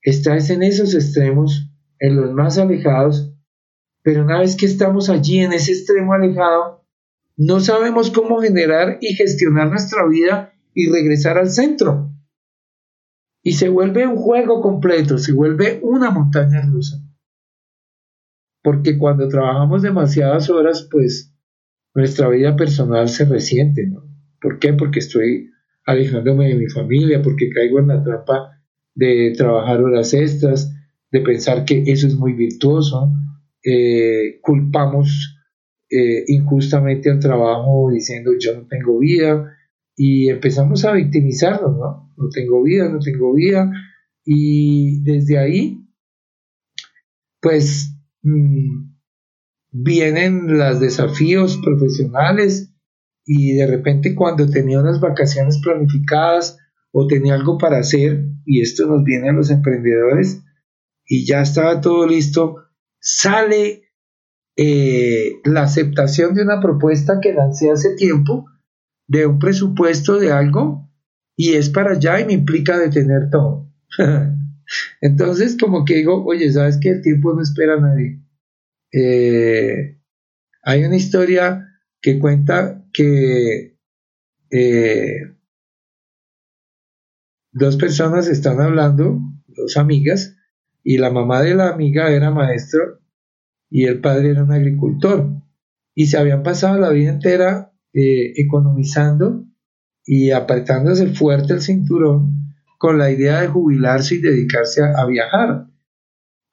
está 0.00 0.38
en 0.38 0.62
esos 0.62 0.94
extremos, 0.94 1.70
en 1.98 2.16
los 2.16 2.32
más 2.32 2.58
alejados, 2.58 3.35
pero 4.06 4.22
una 4.22 4.38
vez 4.38 4.54
que 4.54 4.66
estamos 4.66 5.10
allí 5.10 5.40
en 5.40 5.52
ese 5.52 5.72
extremo 5.72 6.12
alejado, 6.12 6.86
no 7.36 7.58
sabemos 7.58 8.12
cómo 8.12 8.40
generar 8.40 8.98
y 9.00 9.16
gestionar 9.16 9.68
nuestra 9.68 10.06
vida 10.06 10.52
y 10.74 10.88
regresar 10.88 11.38
al 11.38 11.50
centro. 11.50 12.12
Y 13.42 13.54
se 13.54 13.68
vuelve 13.68 14.06
un 14.06 14.14
juego 14.14 14.60
completo, 14.60 15.18
se 15.18 15.32
vuelve 15.32 15.80
una 15.82 16.12
montaña 16.12 16.62
rusa. 16.70 16.98
Porque 18.62 18.96
cuando 18.96 19.26
trabajamos 19.26 19.82
demasiadas 19.82 20.50
horas, 20.50 20.86
pues 20.88 21.34
nuestra 21.92 22.28
vida 22.28 22.54
personal 22.54 23.08
se 23.08 23.24
resiente, 23.24 23.88
¿no? 23.88 24.04
¿Por 24.40 24.60
qué? 24.60 24.72
Porque 24.72 25.00
estoy 25.00 25.50
alejándome 25.84 26.46
de 26.46 26.54
mi 26.54 26.68
familia, 26.68 27.22
porque 27.22 27.50
caigo 27.50 27.80
en 27.80 27.88
la 27.88 28.04
trampa 28.04 28.62
de 28.94 29.34
trabajar 29.36 29.82
horas 29.82 30.14
extras, 30.14 30.72
de 31.10 31.20
pensar 31.22 31.64
que 31.64 31.82
eso 31.88 32.06
es 32.06 32.14
muy 32.14 32.34
virtuoso, 32.34 33.12
eh, 33.66 34.38
culpamos 34.40 35.36
eh, 35.90 36.24
injustamente 36.28 37.10
al 37.10 37.18
trabajo 37.18 37.90
diciendo 37.92 38.32
yo 38.38 38.54
no 38.54 38.66
tengo 38.66 38.98
vida 38.98 39.52
y 39.96 40.28
empezamos 40.28 40.84
a 40.84 40.92
victimizarnos, 40.92 41.76
¿no? 41.76 42.12
No 42.16 42.28
tengo 42.30 42.62
vida, 42.62 42.88
no 42.88 43.00
tengo 43.00 43.34
vida 43.34 43.70
y 44.24 45.02
desde 45.02 45.38
ahí 45.38 45.82
pues 47.40 47.92
mm, 48.22 48.94
vienen 49.72 50.58
los 50.58 50.80
desafíos 50.80 51.58
profesionales 51.62 52.72
y 53.24 53.54
de 53.54 53.66
repente 53.66 54.14
cuando 54.14 54.48
tenía 54.48 54.80
unas 54.80 55.00
vacaciones 55.00 55.58
planificadas 55.58 56.58
o 56.92 57.06
tenía 57.06 57.34
algo 57.34 57.58
para 57.58 57.78
hacer, 57.78 58.24
y 58.46 58.62
esto 58.62 58.86
nos 58.86 59.04
viene 59.04 59.28
a 59.28 59.32
los 59.32 59.50
emprendedores, 59.50 60.42
y 61.04 61.26
ya 61.26 61.42
estaba 61.42 61.82
todo 61.82 62.06
listo, 62.06 62.56
sale 63.06 63.92
eh, 64.56 65.40
la 65.44 65.62
aceptación 65.62 66.34
de 66.34 66.42
una 66.42 66.60
propuesta 66.60 67.20
que 67.22 67.32
lancé 67.32 67.70
hace 67.70 67.94
tiempo, 67.94 68.46
de 69.06 69.26
un 69.26 69.38
presupuesto 69.38 70.18
de 70.18 70.32
algo, 70.32 70.90
y 71.36 71.52
es 71.52 71.70
para 71.70 71.92
allá 71.92 72.18
y 72.18 72.24
me 72.24 72.32
implica 72.32 72.76
detener 72.76 73.30
todo. 73.30 73.72
Entonces, 75.00 75.56
como 75.56 75.84
que 75.84 75.94
digo, 75.94 76.24
oye, 76.24 76.50
¿sabes 76.50 76.78
que 76.78 76.88
el 76.88 77.02
tiempo 77.02 77.32
no 77.32 77.42
espera 77.42 77.74
a 77.74 77.80
nadie? 77.80 78.20
Eh, 78.92 80.00
hay 80.64 80.84
una 80.84 80.96
historia 80.96 81.64
que 82.00 82.18
cuenta 82.18 82.84
que 82.92 83.78
eh, 84.50 85.20
dos 87.52 87.76
personas 87.76 88.26
están 88.26 88.60
hablando, 88.60 89.20
dos 89.46 89.76
amigas, 89.76 90.35
y 90.88 90.98
la 90.98 91.10
mamá 91.10 91.42
de 91.42 91.56
la 91.56 91.70
amiga 91.70 92.12
era 92.12 92.30
maestro 92.30 93.00
y 93.68 93.86
el 93.86 94.00
padre 94.00 94.30
era 94.30 94.44
un 94.44 94.52
agricultor 94.52 95.28
y 95.96 96.06
se 96.06 96.16
habían 96.16 96.44
pasado 96.44 96.78
la 96.78 96.90
vida 96.90 97.10
entera 97.10 97.72
eh, 97.92 98.34
economizando 98.36 99.44
y 100.04 100.30
apretándose 100.30 101.08
fuerte 101.08 101.54
el 101.54 101.60
cinturón 101.60 102.54
con 102.78 102.98
la 102.98 103.10
idea 103.10 103.40
de 103.40 103.48
jubilarse 103.48 104.14
y 104.14 104.20
dedicarse 104.20 104.80
a, 104.84 105.04
viajar. 105.06 105.66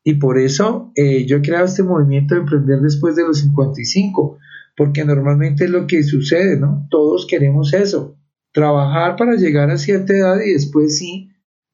Y 0.03 0.15
por 0.15 0.39
eso 0.39 0.91
eh, 0.95 1.27
yo 1.27 1.37
he 1.37 1.41
creado 1.43 1.65
este 1.65 1.83
movimiento 1.83 2.33
de 2.33 2.41
emprender 2.41 2.79
después 2.79 3.15
de 3.15 3.27
los 3.27 3.37
55, 3.37 4.39
porque 4.75 5.05
normalmente 5.05 5.65
es 5.65 5.69
lo 5.69 5.85
que 5.85 6.01
sucede, 6.01 6.59
¿no? 6.59 6.87
Todos 6.89 7.27
queremos 7.27 7.71
eso, 7.75 8.17
trabajar 8.51 9.15
para 9.15 9.35
llegar 9.35 9.69
a 9.69 9.77
cierta 9.77 10.13
edad 10.13 10.39
y 10.43 10.53
después 10.53 10.97
sí 10.97 11.32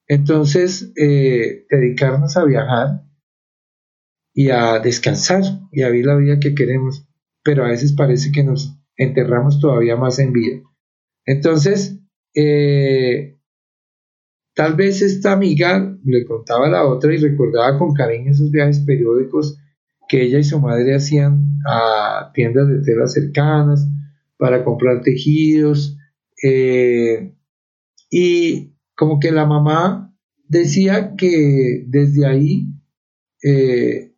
entonces, 0.09 0.91
eh, 0.95 1.67
dedicarnos 1.69 2.35
a 2.35 2.43
viajar 2.43 3.03
y 4.33 4.49
a 4.49 4.79
descansar 4.79 5.43
y 5.71 5.83
a 5.83 5.89
vivir 5.89 6.07
la 6.07 6.17
vida 6.17 6.39
que 6.39 6.55
queremos, 6.55 7.07
pero 7.43 7.63
a 7.63 7.67
veces 7.67 7.93
parece 7.93 8.31
que 8.31 8.43
nos 8.43 8.75
enterramos 8.97 9.59
todavía 9.61 9.95
más 9.95 10.17
en 10.17 10.33
vida. 10.33 10.61
Entonces, 11.27 11.99
eh, 12.33 13.37
tal 14.55 14.75
vez 14.75 15.03
esta 15.03 15.31
amiga 15.31 15.95
le 16.03 16.25
contaba 16.25 16.65
a 16.65 16.71
la 16.71 16.85
otra 16.87 17.13
y 17.13 17.17
recordaba 17.17 17.77
con 17.77 17.93
cariño 17.93 18.31
esos 18.31 18.49
viajes 18.49 18.79
periódicos 18.79 19.59
que 20.07 20.23
ella 20.23 20.39
y 20.39 20.43
su 20.43 20.59
madre 20.59 20.95
hacían 20.95 21.59
a 21.69 22.31
tiendas 22.33 22.67
de 22.67 22.81
tela 22.81 23.05
cercanas 23.05 23.87
para 24.37 24.63
comprar 24.63 25.03
tejidos. 25.03 25.95
Eh, 26.43 27.35
y 28.09 28.73
como 28.99 29.17
que 29.21 29.31
la 29.31 29.45
mamá 29.45 30.13
decía 30.49 31.15
que 31.15 31.85
desde 31.87 32.25
ahí 32.25 32.67
eh, 33.41 34.13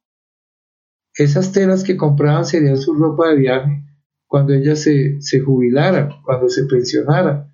esas 1.14 1.52
telas 1.52 1.84
que 1.84 1.96
compraban 1.96 2.48
serían 2.48 2.78
su 2.78 2.96
ropa 2.96 3.30
de 3.30 3.36
viaje 3.36 3.86
cuando 4.26 4.54
ella 4.54 4.76
se, 4.76 5.20
jubilara, 5.46 6.10
cuando 6.26 6.50
se 6.50 6.64
pensionara. 6.64 7.54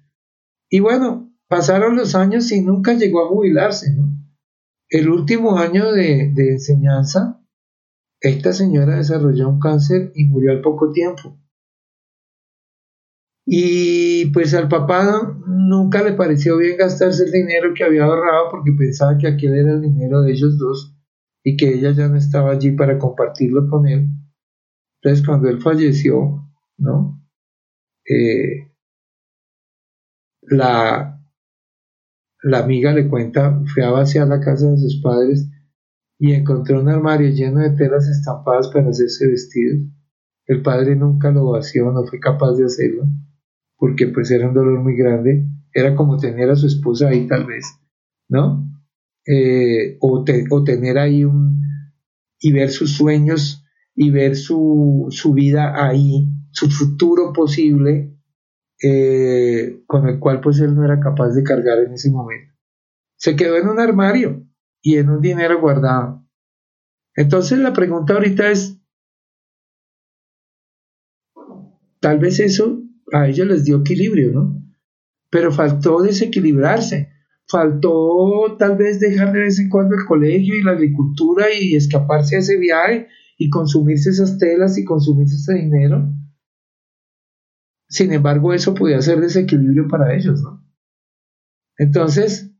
Y 0.69 0.79
bueno, 0.79 1.35
pasaron 1.49 1.97
los 1.97 2.15
años 2.15 2.49
y 2.53 2.61
nunca 2.61 2.93
llegó 2.93 3.25
a 3.25 3.27
jubilarse. 3.27 3.93
El 4.87 5.09
último 5.09 5.57
año 5.57 5.91
de, 5.91 6.31
de 6.33 6.51
enseñanza, 6.51 7.43
esta 8.21 8.53
señora 8.53 8.95
desarrolló 8.95 9.49
un 9.49 9.59
cáncer 9.59 10.13
y 10.15 10.23
murió 10.27 10.51
al 10.51 10.61
poco 10.61 10.93
tiempo. 10.93 11.37
Y 13.49 14.25
pues 14.31 14.53
al 14.53 14.67
papá 14.67 15.37
nunca 15.47 16.03
le 16.03 16.11
pareció 16.11 16.57
bien 16.57 16.75
gastarse 16.75 17.23
el 17.23 17.31
dinero 17.31 17.73
que 17.73 17.85
había 17.85 18.03
ahorrado 18.03 18.49
porque 18.51 18.73
pensaba 18.77 19.17
que 19.17 19.25
aquel 19.25 19.55
era 19.55 19.71
el 19.71 19.81
dinero 19.81 20.21
de 20.21 20.33
ellos 20.33 20.57
dos 20.57 20.93
y 21.45 21.55
que 21.55 21.75
ella 21.75 21.91
ya 21.91 22.09
no 22.09 22.17
estaba 22.17 22.51
allí 22.51 22.71
para 22.71 22.99
compartirlo 22.99 23.69
con 23.69 23.87
él. 23.87 24.09
Entonces 25.01 25.25
cuando 25.25 25.47
él 25.47 25.61
falleció, 25.61 26.45
¿no? 26.77 27.25
Eh, 28.05 28.73
la, 30.41 31.23
la 32.43 32.59
amiga 32.59 32.91
le 32.91 33.07
cuenta, 33.07 33.61
fue 33.73 33.85
a 33.85 33.91
vaciar 33.91 34.27
la 34.27 34.41
casa 34.41 34.69
de 34.71 34.77
sus 34.77 35.01
padres 35.01 35.49
y 36.19 36.33
encontró 36.33 36.81
un 36.81 36.89
armario 36.89 37.29
lleno 37.29 37.61
de 37.61 37.69
telas 37.77 38.09
estampadas 38.09 38.67
para 38.73 38.89
hacerse 38.89 39.25
vestidos. 39.25 39.87
El 40.47 40.61
padre 40.61 40.97
nunca 40.97 41.31
lo 41.31 41.51
vació, 41.51 41.93
no 41.93 42.03
fue 42.05 42.19
capaz 42.19 42.55
de 42.55 42.65
hacerlo 42.65 43.05
porque 43.77 44.07
pues 44.07 44.31
era 44.31 44.47
un 44.47 44.53
dolor 44.53 44.81
muy 44.81 44.95
grande, 44.95 45.47
era 45.73 45.95
como 45.95 46.17
tener 46.17 46.49
a 46.49 46.55
su 46.55 46.67
esposa 46.67 47.09
ahí 47.09 47.27
tal 47.27 47.45
vez, 47.45 47.65
¿no? 48.27 48.67
Eh, 49.25 49.97
o, 49.99 50.23
tener 50.63 50.97
ahí 50.97 51.23
un, 51.23 51.61
y 52.39 52.51
ver 52.53 52.69
sus 52.69 52.93
sueños 52.93 53.65
y 53.93 54.09
ver 54.09 54.35
su, 54.35 55.09
vida 55.33 55.85
ahí, 55.85 56.27
su 56.51 56.69
futuro 56.69 57.33
posible, 57.33 58.15
eh, 58.81 59.83
con 59.85 60.07
el 60.07 60.19
cual 60.19 60.41
pues 60.41 60.59
él 60.59 60.75
no 60.75 60.85
era 60.85 60.99
capaz 60.99 61.29
de 61.29 61.43
cargar 61.43 61.79
en 61.79 61.93
ese 61.93 62.09
momento. 62.09 62.53
Se 63.17 63.35
quedó 63.35 63.57
en 63.57 63.67
un 63.67 63.79
armario 63.79 64.47
y 64.81 64.97
en 64.97 65.09
un 65.09 65.21
dinero 65.21 65.59
guardado. 65.59 66.25
Entonces 67.15 67.59
la 67.59 67.73
pregunta 67.73 68.13
ahorita 68.13 68.49
es, 68.51 68.79
tal 71.99 72.19
vez 72.19 72.39
eso 72.39 72.86
a 73.13 73.27
ellos 73.27 73.47
les 73.47 73.63
dio 73.63 73.77
equilibrio, 73.77 74.31
¿no? 74.31 74.63
Pero 75.29 75.51
faltó 75.51 76.01
desequilibrarse, 76.01 77.09
faltó 77.47 78.55
tal 78.57 78.77
vez 78.77 78.99
dejar 78.99 79.33
de 79.33 79.39
vez 79.39 79.59
en 79.59 79.69
cuando 79.69 79.95
el 79.95 80.05
colegio 80.05 80.55
y 80.55 80.63
la 80.63 80.71
agricultura 80.71 81.47
y 81.53 81.75
escaparse 81.75 82.35
a 82.35 82.39
ese 82.39 82.57
viaje 82.57 83.07
y 83.37 83.49
consumirse 83.49 84.09
esas 84.09 84.37
telas 84.37 84.77
y 84.77 84.83
consumirse 84.83 85.35
ese 85.35 85.53
dinero. 85.53 86.13
Sin 87.89 88.11
embargo, 88.11 88.53
eso 88.53 88.73
podía 88.73 89.01
ser 89.01 89.21
desequilibrio 89.21 89.87
para 89.87 90.13
ellos, 90.15 90.41
¿no? 90.41 90.65
Entonces, 91.77 92.51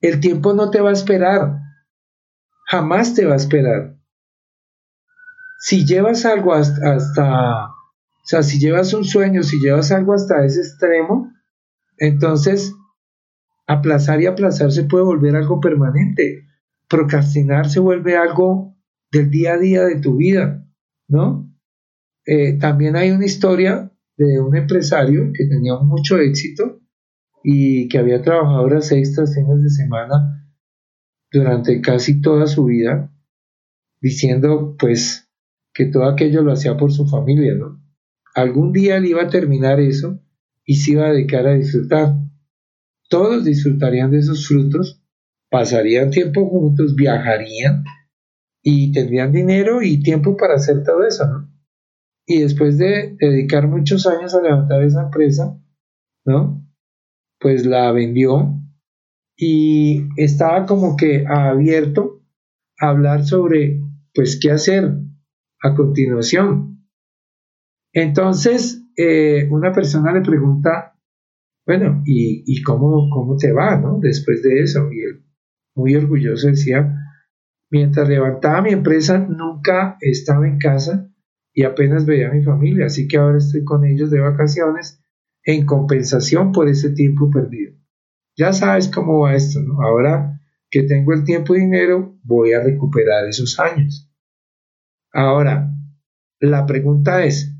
el 0.00 0.20
tiempo 0.20 0.52
no 0.52 0.70
te 0.70 0.80
va 0.80 0.90
a 0.90 0.94
esperar, 0.94 1.58
jamás 2.66 3.14
te 3.14 3.24
va 3.24 3.34
a 3.34 3.36
esperar. 3.36 3.98
Si 5.58 5.86
llevas 5.86 6.26
algo 6.26 6.52
hasta 6.52 7.75
o 8.26 8.28
sea, 8.28 8.42
si 8.42 8.58
llevas 8.58 8.92
un 8.92 9.04
sueño, 9.04 9.44
si 9.44 9.60
llevas 9.60 9.92
algo 9.92 10.12
hasta 10.12 10.44
ese 10.44 10.58
extremo, 10.58 11.32
entonces 11.96 12.74
aplazar 13.68 14.20
y 14.20 14.26
aplazar 14.26 14.72
se 14.72 14.82
puede 14.82 15.04
volver 15.04 15.36
algo 15.36 15.60
permanente. 15.60 16.44
Procrastinar 16.88 17.70
se 17.70 17.78
vuelve 17.78 18.16
algo 18.16 18.74
del 19.12 19.30
día 19.30 19.52
a 19.52 19.58
día 19.58 19.84
de 19.84 20.00
tu 20.00 20.16
vida, 20.16 20.66
¿no? 21.06 21.56
Eh, 22.26 22.54
también 22.54 22.96
hay 22.96 23.12
una 23.12 23.26
historia 23.26 23.92
de 24.16 24.40
un 24.40 24.56
empresario 24.56 25.30
que 25.32 25.46
tenía 25.46 25.76
mucho 25.76 26.18
éxito 26.18 26.80
y 27.44 27.86
que 27.86 27.98
había 27.98 28.22
trabajado 28.22 28.62
horas 28.62 28.90
extras 28.90 29.36
fines 29.36 29.62
de 29.62 29.70
semana 29.70 30.50
durante 31.30 31.80
casi 31.80 32.20
toda 32.20 32.48
su 32.48 32.64
vida, 32.64 33.08
diciendo 34.00 34.74
pues 34.76 35.30
que 35.72 35.86
todo 35.86 36.06
aquello 36.06 36.42
lo 36.42 36.50
hacía 36.50 36.76
por 36.76 36.90
su 36.90 37.06
familia, 37.06 37.54
¿no? 37.54 37.85
Algún 38.36 38.70
día 38.70 38.98
él 38.98 39.06
iba 39.06 39.22
a 39.22 39.30
terminar 39.30 39.80
eso 39.80 40.20
y 40.62 40.76
se 40.76 40.92
iba 40.92 41.06
a 41.06 41.12
dedicar 41.12 41.46
a 41.46 41.54
disfrutar. 41.54 42.16
Todos 43.08 43.46
disfrutarían 43.46 44.10
de 44.10 44.18
esos 44.18 44.46
frutos, 44.46 45.02
pasarían 45.50 46.10
tiempo 46.10 46.46
juntos, 46.46 46.94
viajarían 46.94 47.82
y 48.62 48.92
tendrían 48.92 49.32
dinero 49.32 49.80
y 49.80 50.02
tiempo 50.02 50.36
para 50.36 50.56
hacer 50.56 50.84
todo 50.84 51.06
eso, 51.06 51.26
¿no? 51.26 51.50
Y 52.26 52.40
después 52.40 52.76
de 52.76 53.16
dedicar 53.18 53.68
muchos 53.68 54.06
años 54.06 54.34
a 54.34 54.42
levantar 54.42 54.82
esa 54.82 55.04
empresa, 55.04 55.58
¿no? 56.26 56.62
Pues 57.40 57.64
la 57.64 57.90
vendió 57.90 58.60
y 59.34 60.08
estaba 60.18 60.66
como 60.66 60.94
que 60.98 61.24
abierto 61.26 62.22
a 62.78 62.90
hablar 62.90 63.24
sobre, 63.24 63.80
pues, 64.12 64.38
qué 64.38 64.50
hacer 64.50 64.92
a 65.62 65.74
continuación. 65.74 66.75
Entonces, 67.96 68.84
eh, 68.94 69.48
una 69.50 69.72
persona 69.72 70.12
le 70.12 70.20
pregunta, 70.20 70.98
bueno, 71.64 72.02
¿y, 72.04 72.62
cómo, 72.62 73.08
cómo, 73.08 73.38
te 73.38 73.52
va, 73.52 73.78
no? 73.78 73.98
Después 73.98 74.42
de 74.42 74.60
eso, 74.60 74.92
y 74.92 75.00
él, 75.00 75.24
muy 75.74 75.96
orgulloso, 75.96 76.48
decía, 76.48 76.94
mientras 77.70 78.06
levantaba 78.06 78.60
mi 78.60 78.72
empresa, 78.72 79.16
nunca 79.16 79.96
estaba 80.02 80.46
en 80.46 80.58
casa 80.58 81.10
y 81.54 81.62
apenas 81.62 82.04
veía 82.04 82.28
a 82.28 82.34
mi 82.34 82.42
familia, 82.42 82.84
así 82.84 83.08
que 83.08 83.16
ahora 83.16 83.38
estoy 83.38 83.64
con 83.64 83.86
ellos 83.86 84.10
de 84.10 84.20
vacaciones 84.20 85.02
en 85.42 85.64
compensación 85.64 86.52
por 86.52 86.68
ese 86.68 86.90
tiempo 86.90 87.30
perdido. 87.30 87.78
Ya 88.36 88.52
sabes 88.52 88.88
cómo 88.88 89.20
va 89.20 89.34
esto, 89.34 89.62
¿no? 89.62 89.80
Ahora 89.80 90.38
que 90.68 90.82
tengo 90.82 91.14
el 91.14 91.24
tiempo 91.24 91.56
y 91.56 91.60
dinero, 91.60 92.18
voy 92.24 92.52
a 92.52 92.62
recuperar 92.62 93.26
esos 93.26 93.58
años. 93.58 94.12
Ahora, 95.14 95.72
la 96.40 96.66
pregunta 96.66 97.24
es, 97.24 97.55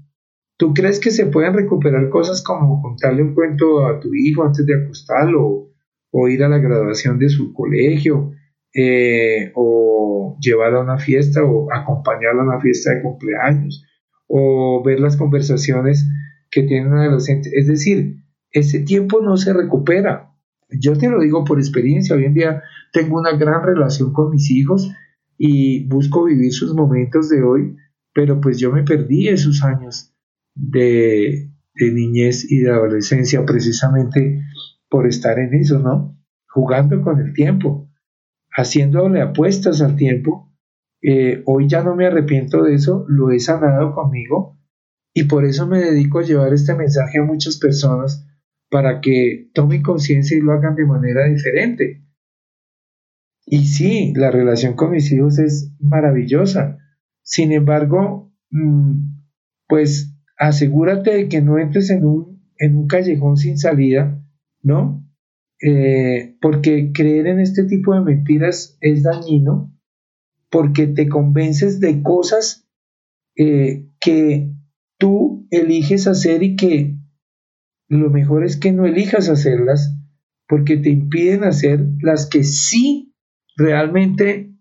¿Tú 0.59 0.73
crees 0.73 1.01
que 1.01 1.11
se 1.11 1.27
pueden 1.27 1.53
recuperar 1.53 2.09
cosas 2.09 2.43
como 2.43 2.81
contarle 2.81 3.23
un 3.23 3.35
cuento 3.35 3.87
a 3.87 4.01
tu 4.01 4.15
hijo 4.15 4.43
antes 4.43 4.65
de 4.65 4.75
acostarlo 4.75 5.71
o, 6.11 6.29
ir 6.29 6.43
a 6.43 6.49
la 6.49 6.59
graduación 6.59 7.19
de 7.19 7.29
su 7.29 7.53
colegio 7.53 8.33
eh, 8.75 9.53
o 9.55 10.39
llevar 10.41 10.75
a 10.75 10.81
una 10.81 10.97
fiesta 10.97 11.45
o 11.45 11.71
acompañarlo 11.71 12.41
a 12.41 12.45
una 12.45 12.61
fiesta 12.61 12.95
de 12.95 13.03
cumpleaños 13.03 13.85
o 14.29 14.83
ver 14.83 14.99
las 14.99 15.19
conversaciones 15.19 16.09
que 16.51 16.63
tiene 16.63 16.89
un 16.89 16.99
adolescente? 16.99 17.51
Es 17.53 17.67
decir, 17.67 18.23
ese 18.51 18.81
tiempo 18.81 19.21
no 19.21 19.37
se 19.37 19.53
recupera. 19.53 20.33
Yo 20.71 20.97
te 20.97 21.11
lo 21.11 21.21
digo 21.21 21.45
por 21.45 21.59
experiencia, 21.59 22.17
hoy 22.17 22.25
en 22.25 22.35
día 22.35 22.63
tengo 22.95 23.19
una 23.19 23.37
gran 23.37 23.63
relación 23.63 24.15
con 24.15 24.31
mis 24.31 24.51
hijos 24.51 24.91
y 25.37 25.87
busco 25.87 26.25
vivir 26.25 26.55
sus 26.55 26.75
momentos 26.75 27.29
de 27.29 27.43
hoy, 27.43 27.77
pero 28.15 28.41
pues 28.41 28.59
yo 28.59 28.73
me 28.73 28.85
perdí 28.85 29.29
esos 29.29 29.63
años 29.63 30.16
de, 30.57 31.53
niñez 31.75 32.51
y 32.51 32.61
de 32.61 32.71
adolescencia 32.71 33.45
precisamente 33.45 34.43
por 34.89 35.07
estar 35.07 35.39
en 35.39 35.55
eso, 35.55 35.79
¿no? 35.79 36.19
Jugando 36.49 37.03
con 37.03 37.21
el 37.21 37.33
tiempo, 37.35 37.89
haciéndole 38.51 39.21
apuestas 39.21 39.83
al 39.83 39.95
tiempo. 39.97 40.53
Eh, 41.03 41.43
hoy 41.45 41.69
ya 41.69 41.83
no 41.83 41.95
me 41.95 42.07
arrepiento 42.07 42.63
de 42.63 42.75
eso, 42.75 43.05
lo 43.09 43.31
he 43.31 43.39
sanado 43.39 43.95
conmigo 43.95 44.59
y 45.15 45.25
por 45.25 45.45
eso 45.45 45.67
me 45.67 45.81
dedico 45.81 46.19
a 46.19 46.25
llevar 46.25 46.53
este 46.53 46.75
mensaje 46.75 47.19
a 47.19 47.25
muchas 47.25 47.59
personas 47.59 48.27
para 48.71 49.01
que 49.01 49.51
tomen 49.55 49.83
conciencia 49.83 50.37
y 50.37 50.41
lo 50.41 50.53
hagan 50.53 50.75
de 50.75 50.87
manera 50.87 51.27
diferente. 51.27 52.03
Y 53.45 53.67
sí, 53.67 54.13
la 54.17 54.31
relación 54.31 54.75
con 54.75 54.91
mis 54.91 55.13
hijos 55.13 55.39
es 55.39 55.73
maravillosa. 55.79 56.79
Sin 57.23 57.53
embargo, 57.53 58.33
mm, 58.51 59.17
pues 59.69 60.16
asegúrate 60.37 61.15
de 61.15 61.29
que 61.29 61.41
no 61.41 61.59
entres 61.59 61.91
en 61.91 62.05
un, 62.05 62.51
en 62.59 62.77
un 62.77 62.87
callejón 62.87 63.37
sin 63.37 63.59
salida, 63.59 64.23
¿no? 64.63 65.03
Eh, 65.63 66.37
porque 66.41 66.93
creer 66.93 67.27
en 67.29 67.41
este 67.41 67.65
tipo 67.65 67.95
de 67.95 68.03
mentiras 68.03 68.77
es 68.81 69.03
dañino, 69.03 69.75
porque 70.51 70.87
te 70.87 71.09
convences 71.09 71.81
de 71.81 72.03
cosas 72.03 72.69
eh, 73.37 73.89
que 74.01 74.53
tú 74.99 75.47
eliges 75.51 76.07
hacer 76.07 76.43
y 76.43 76.57
que 76.57 76.97
lo 77.89 78.11
mejor 78.11 78.45
es 78.45 78.57
que 78.57 78.73
no 78.73 78.85
elijas 78.85 79.29
hacerlas, 79.29 79.97
porque 80.49 80.77
te 80.77 80.91
impiden 80.91 81.45
hacer 81.45 81.87
las 82.01 82.27
que 82.27 82.45
sí 82.45 83.15
realmente 83.57 84.53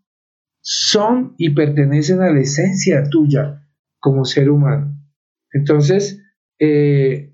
son 0.61 1.35
y 1.38 1.51
pertenecen 1.51 2.21
a 2.21 2.31
la 2.31 2.39
esencia 2.39 3.03
tuya 3.09 3.67
como 3.99 4.25
ser 4.25 4.49
humano. 4.49 4.95
Entonces, 5.56 6.22
eh, 6.60 7.34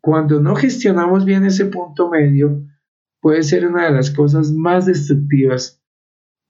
cuando 0.00 0.40
no 0.40 0.56
gestionamos 0.56 1.26
bien 1.26 1.44
ese 1.44 1.66
punto 1.66 2.08
medio, 2.08 2.66
puede 3.20 3.42
ser 3.42 3.66
una 3.66 3.84
de 3.84 3.92
las 3.92 4.10
cosas 4.10 4.50
más 4.50 4.86
destructivas 4.86 5.84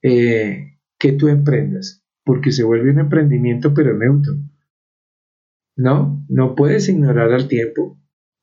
eh, 0.01 0.79
que 0.97 1.11
tú 1.11 1.27
emprendas, 1.27 2.05
porque 2.23 2.53
se 2.53 2.63
vuelve 2.63 2.91
un 2.91 2.99
emprendimiento 2.99 3.73
pero 3.73 3.93
neutro. 3.97 4.35
No, 5.75 6.25
no 6.29 6.55
puedes 6.55 6.87
ignorar 6.87 7.33
al 7.33 7.49
tiempo. 7.49 7.99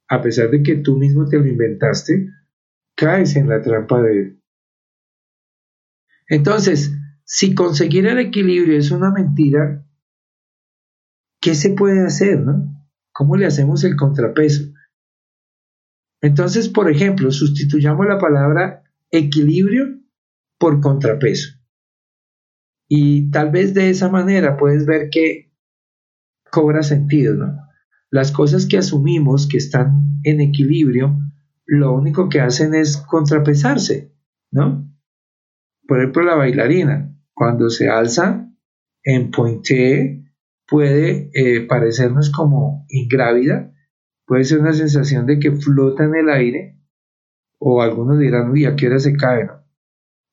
A 0.06 0.20
pesar 0.20 0.50
de 0.50 0.62
que 0.62 0.76
tú 0.76 0.98
mismo 0.98 1.26
te 1.26 1.38
lo 1.38 1.46
inventaste, 1.46 2.28
caes 2.94 3.34
en 3.36 3.48
la 3.48 3.62
trampa 3.62 4.02
de 4.02 4.12
él. 4.12 4.42
Entonces, 6.28 6.94
si 7.24 7.54
conseguir 7.54 8.06
el 8.06 8.18
equilibrio 8.18 8.78
es 8.78 8.90
una 8.90 9.10
mentira, 9.10 9.85
¿qué 11.46 11.54
se 11.54 11.70
puede 11.70 12.04
hacer, 12.04 12.40
no? 12.40 12.76
¿Cómo 13.12 13.36
le 13.36 13.46
hacemos 13.46 13.84
el 13.84 13.94
contrapeso? 13.94 14.64
Entonces, 16.20 16.68
por 16.68 16.90
ejemplo, 16.90 17.30
sustituyamos 17.30 18.04
la 18.04 18.18
palabra 18.18 18.82
equilibrio 19.12 20.00
por 20.58 20.80
contrapeso. 20.80 21.56
Y 22.88 23.30
tal 23.30 23.52
vez 23.52 23.74
de 23.74 23.90
esa 23.90 24.08
manera 24.08 24.56
puedes 24.56 24.86
ver 24.86 25.08
que 25.08 25.52
cobra 26.50 26.82
sentido, 26.82 27.36
¿no? 27.36 27.56
Las 28.10 28.32
cosas 28.32 28.66
que 28.66 28.78
asumimos 28.78 29.46
que 29.46 29.58
están 29.58 30.18
en 30.24 30.40
equilibrio, 30.40 31.16
lo 31.64 31.94
único 31.94 32.28
que 32.28 32.40
hacen 32.40 32.74
es 32.74 32.96
contrapesarse, 32.96 34.12
¿no? 34.50 34.92
Por 35.86 36.00
ejemplo, 36.00 36.24
la 36.24 36.34
bailarina, 36.34 37.16
cuando 37.32 37.70
se 37.70 37.88
alza 37.88 38.50
en 39.04 39.30
pointe, 39.30 40.25
puede 40.68 41.30
eh, 41.34 41.66
parecernos 41.66 42.30
como 42.30 42.84
ingrávida, 42.88 43.72
puede 44.26 44.44
ser 44.44 44.58
una 44.58 44.72
sensación 44.72 45.26
de 45.26 45.38
que 45.38 45.52
flota 45.52 46.04
en 46.04 46.14
el 46.14 46.30
aire, 46.30 46.80
o 47.58 47.82
algunos 47.82 48.18
dirán, 48.18 48.50
uy, 48.50 48.66
¿a 48.66 48.76
qué 48.76 48.88
hora 48.88 48.98
se 48.98 49.16
cae? 49.16 49.44
¿no? 49.44 49.64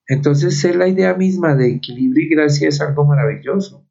Entonces, 0.08 0.60
ser 0.60 0.76
la 0.76 0.88
idea 0.88 1.14
misma 1.14 1.56
de 1.56 1.72
equilibrio 1.72 2.26
y 2.26 2.30
gracia 2.30 2.68
es 2.68 2.82
algo 2.82 3.06
maravilloso. 3.06 3.88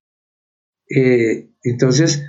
Eh, 0.89 1.51
entonces, 1.63 2.27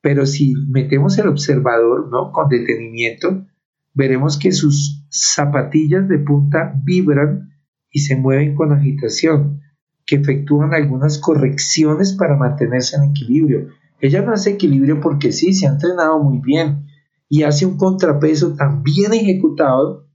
pero 0.00 0.26
si 0.26 0.54
metemos 0.68 1.18
el 1.18 1.28
observador, 1.28 2.08
¿no? 2.10 2.30
Con 2.32 2.48
detenimiento, 2.48 3.46
veremos 3.94 4.38
que 4.38 4.52
sus 4.52 5.04
zapatillas 5.10 6.08
de 6.08 6.18
punta 6.18 6.72
vibran 6.84 7.50
y 7.90 8.00
se 8.00 8.16
mueven 8.16 8.54
con 8.54 8.72
agitación, 8.72 9.60
que 10.08 10.16
efectúan 10.16 10.72
algunas 10.72 11.18
correcciones 11.18 12.14
para 12.14 12.34
mantenerse 12.34 12.96
en 12.96 13.10
equilibrio. 13.10 13.68
Ella 14.00 14.22
no 14.22 14.32
hace 14.32 14.52
equilibrio 14.52 15.02
porque 15.02 15.32
sí, 15.32 15.52
se 15.52 15.66
ha 15.66 15.70
entrenado 15.70 16.18
muy 16.18 16.38
bien 16.38 16.86
y 17.28 17.42
hace 17.42 17.66
un 17.66 17.76
contrapeso 17.76 18.54
tan 18.54 18.82
bien 18.82 19.12
ejecutado 19.12 20.08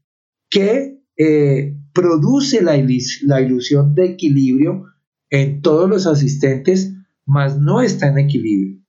que 0.49 0.99
eh, 1.15 1.77
produce 1.93 2.63
la, 2.63 2.75
ilusión 2.75 3.93
de 3.93 4.05
equilibrio 4.05 4.85
en 5.29 5.61
todos 5.61 5.87
los 5.87 6.07
asistentes, 6.07 6.95
mas 7.23 7.59
no 7.59 7.79
está 7.79 8.07
en 8.07 8.17
equilibrio. 8.17 8.83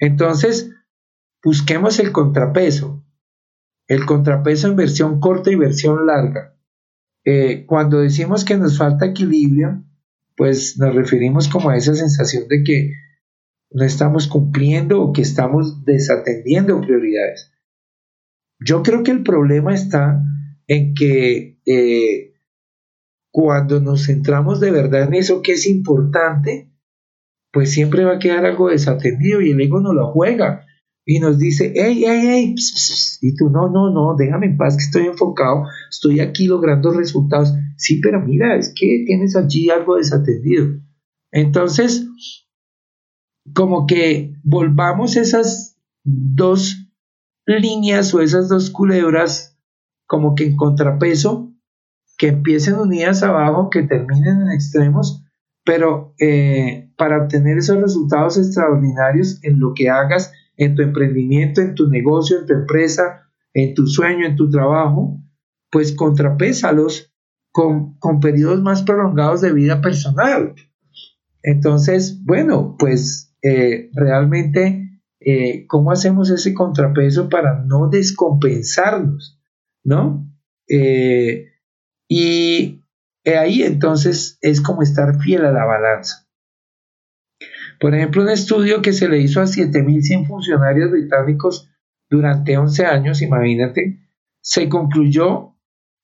Entonces, 0.00 0.72
busquemos 1.44 2.00
el 2.00 2.10
contrapeso. 2.10 3.04
El 3.86 4.04
contrapeso 4.04 4.66
en 4.66 4.74
versión 4.74 5.20
corta 5.20 5.52
y 5.52 5.54
versión 5.54 6.06
larga. 6.06 6.56
Eh, 7.24 7.66
cuando 7.66 8.00
decimos 8.00 8.44
que 8.44 8.56
nos 8.56 8.76
falta 8.78 9.06
equilibrio, 9.06 9.84
pues 10.40 10.78
nos 10.78 10.94
referimos 10.94 11.48
como 11.48 11.68
a 11.68 11.76
esa 11.76 11.94
sensación 11.94 12.48
de 12.48 12.62
que 12.62 12.94
no 13.72 13.84
estamos 13.84 14.26
cumpliendo 14.26 15.02
o 15.02 15.12
que 15.12 15.20
estamos 15.20 15.84
desatendiendo 15.84 16.80
prioridades. 16.80 17.52
Yo 18.58 18.82
creo 18.82 19.02
que 19.02 19.10
el 19.10 19.22
problema 19.22 19.74
está 19.74 20.22
en 20.66 20.94
que 20.94 21.60
eh, 21.66 22.32
cuando 23.30 23.82
nos 23.82 24.06
centramos 24.06 24.60
de 24.60 24.70
verdad 24.70 25.08
en 25.08 25.12
eso 25.12 25.42
que 25.42 25.52
es 25.52 25.66
importante, 25.66 26.72
pues 27.52 27.70
siempre 27.70 28.04
va 28.04 28.14
a 28.14 28.18
quedar 28.18 28.46
algo 28.46 28.70
desatendido 28.70 29.42
y 29.42 29.50
el 29.50 29.60
ego 29.60 29.82
nos 29.82 29.94
lo 29.94 30.10
juega 30.10 30.64
y 31.10 31.18
nos 31.18 31.40
dice, 31.40 31.72
hey, 31.74 32.04
hey, 32.06 32.20
hey, 32.22 32.54
y 33.20 33.34
tú, 33.34 33.50
no, 33.50 33.68
no, 33.68 33.90
no, 33.90 34.14
déjame 34.16 34.46
en 34.46 34.56
paz 34.56 34.76
que 34.76 34.84
estoy 34.84 35.06
enfocado, 35.06 35.64
estoy 35.90 36.20
aquí 36.20 36.46
logrando 36.46 36.92
resultados. 36.92 37.52
Sí, 37.76 38.00
pero 38.00 38.24
mira, 38.24 38.56
es 38.56 38.72
que 38.76 39.02
tienes 39.08 39.34
allí 39.34 39.70
algo 39.70 39.96
desatendido. 39.96 40.68
Entonces, 41.32 42.06
como 43.52 43.88
que 43.88 44.36
volvamos 44.44 45.16
esas 45.16 45.76
dos 46.04 46.76
líneas 47.44 48.14
o 48.14 48.20
esas 48.20 48.48
dos 48.48 48.70
culebras 48.70 49.58
como 50.06 50.36
que 50.36 50.44
en 50.44 50.56
contrapeso 50.56 51.52
que 52.18 52.28
empiecen 52.28 52.76
unidas 52.76 53.24
abajo, 53.24 53.68
que 53.68 53.82
terminen 53.82 54.42
en 54.42 54.52
extremos, 54.52 55.24
pero 55.64 56.14
eh, 56.20 56.92
para 56.96 57.24
obtener 57.24 57.58
esos 57.58 57.80
resultados 57.80 58.38
extraordinarios 58.38 59.42
en 59.42 59.58
lo 59.58 59.74
que 59.74 59.90
hagas, 59.90 60.32
en 60.60 60.74
tu 60.74 60.82
emprendimiento, 60.82 61.62
en 61.62 61.74
tu 61.74 61.88
negocio, 61.88 62.38
en 62.38 62.46
tu 62.46 62.52
empresa, 62.52 63.30
en 63.54 63.74
tu 63.74 63.86
sueño, 63.86 64.26
en 64.26 64.36
tu 64.36 64.50
trabajo, 64.50 65.18
pues 65.70 65.92
contrapésalos 65.92 67.14
con, 67.50 67.98
periodos 68.20 68.60
más 68.60 68.82
prolongados 68.82 69.40
de 69.40 69.54
vida 69.54 69.80
personal. 69.80 70.54
Entonces, 71.42 72.22
bueno, 72.24 72.76
pues 72.78 73.34
eh, 73.42 73.88
realmente, 73.94 75.00
eh, 75.20 75.66
¿cómo 75.66 75.92
hacemos 75.92 76.28
ese 76.28 76.52
contrapeso 76.52 77.30
para 77.30 77.64
no 77.64 77.88
descompensarnos? 77.88 79.40
¿No? 79.82 80.30
Y 82.06 82.84
ahí 83.24 83.62
entonces 83.62 84.38
es 84.42 84.60
como 84.60 84.82
estar 84.82 85.18
fiel 85.20 85.46
a 85.46 85.52
la 85.52 85.64
balanza. 85.64 86.29
Por 87.80 87.94
ejemplo, 87.94 88.22
un 88.22 88.28
estudio 88.28 88.82
que 88.82 88.92
se 88.92 89.08
le 89.08 89.20
hizo 89.20 89.40
a 89.40 89.46
7.100 89.46 90.26
funcionarios 90.26 90.90
británicos 90.90 91.70
durante 92.10 92.58
11 92.58 92.84
años, 92.84 93.22
imagínate, 93.22 94.06
se 94.42 94.68
concluyó, 94.68 95.56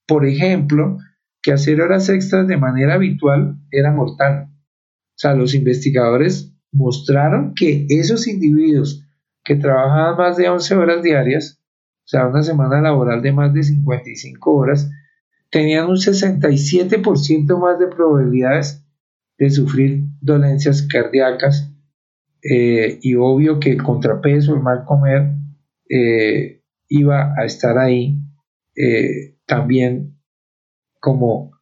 por 0.07 0.25
ejemplo, 0.25 0.97
que 1.43 1.53
hacer 1.53 1.83
horas 1.83 2.09
extras 2.09 2.49
de 2.49 2.57
manera 2.57 2.95
habitual 2.95 3.59
era 3.71 3.93
mortal. 3.93 4.49
O 4.49 5.19
sea, 5.19 5.35
los 5.35 5.55
investigadores 5.55 6.51
mostraron 6.73 7.53
que 7.55 7.87
esos 7.91 8.27
individuos 8.27 9.05
que 9.45 9.57
trabajaban 9.57 10.17
más 10.17 10.37
de 10.39 10.49
11 10.49 10.75
horas 10.77 11.03
diarias, 11.03 11.61
o 12.07 12.09
sea, 12.09 12.27
una 12.27 12.43
semana 12.43 12.81
laboral 12.81 13.21
de 13.21 13.33
más 13.33 13.53
de 13.53 13.63
55 13.63 14.51
horas, 14.51 14.91
tenían 15.51 15.89
un 15.89 15.97
67% 15.97 17.61
más 17.61 17.79
de 17.79 17.87
probabilidades 17.89 18.83
de 19.39 19.51
sufrir 19.51 20.05
dolencias 20.23 20.83
cardíacas 20.83 21.66
eh, 22.49 22.99
y 23.03 23.15
obvio 23.15 23.59
que 23.59 23.73
el 23.73 23.83
contrapeso, 23.83 24.55
el 24.55 24.63
mal 24.63 24.85
comer, 24.85 25.33
eh, 25.89 26.63
iba 26.89 27.35
a 27.37 27.45
estar 27.45 27.79
ahí 27.79 28.19
eh, 28.77 29.37
también 29.47 30.21
como 31.01 31.53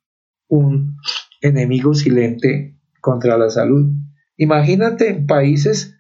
un 0.49 0.97
enemigo 1.41 1.95
silente 1.95 2.79
contra 3.01 3.39
la 3.39 3.51
salud. 3.51 3.91
Imagínate 4.37 5.09
en 5.09 5.27
países 5.27 5.97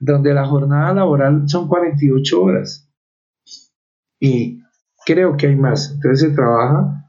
donde 0.00 0.34
la 0.34 0.46
jornada 0.46 0.92
laboral 0.94 1.44
son 1.46 1.68
48 1.68 2.42
horas 2.42 2.90
y 4.18 4.60
creo 5.06 5.36
que 5.36 5.46
hay 5.46 5.56
más, 5.56 5.92
entonces 5.94 6.28
se 6.28 6.34
trabaja 6.34 7.06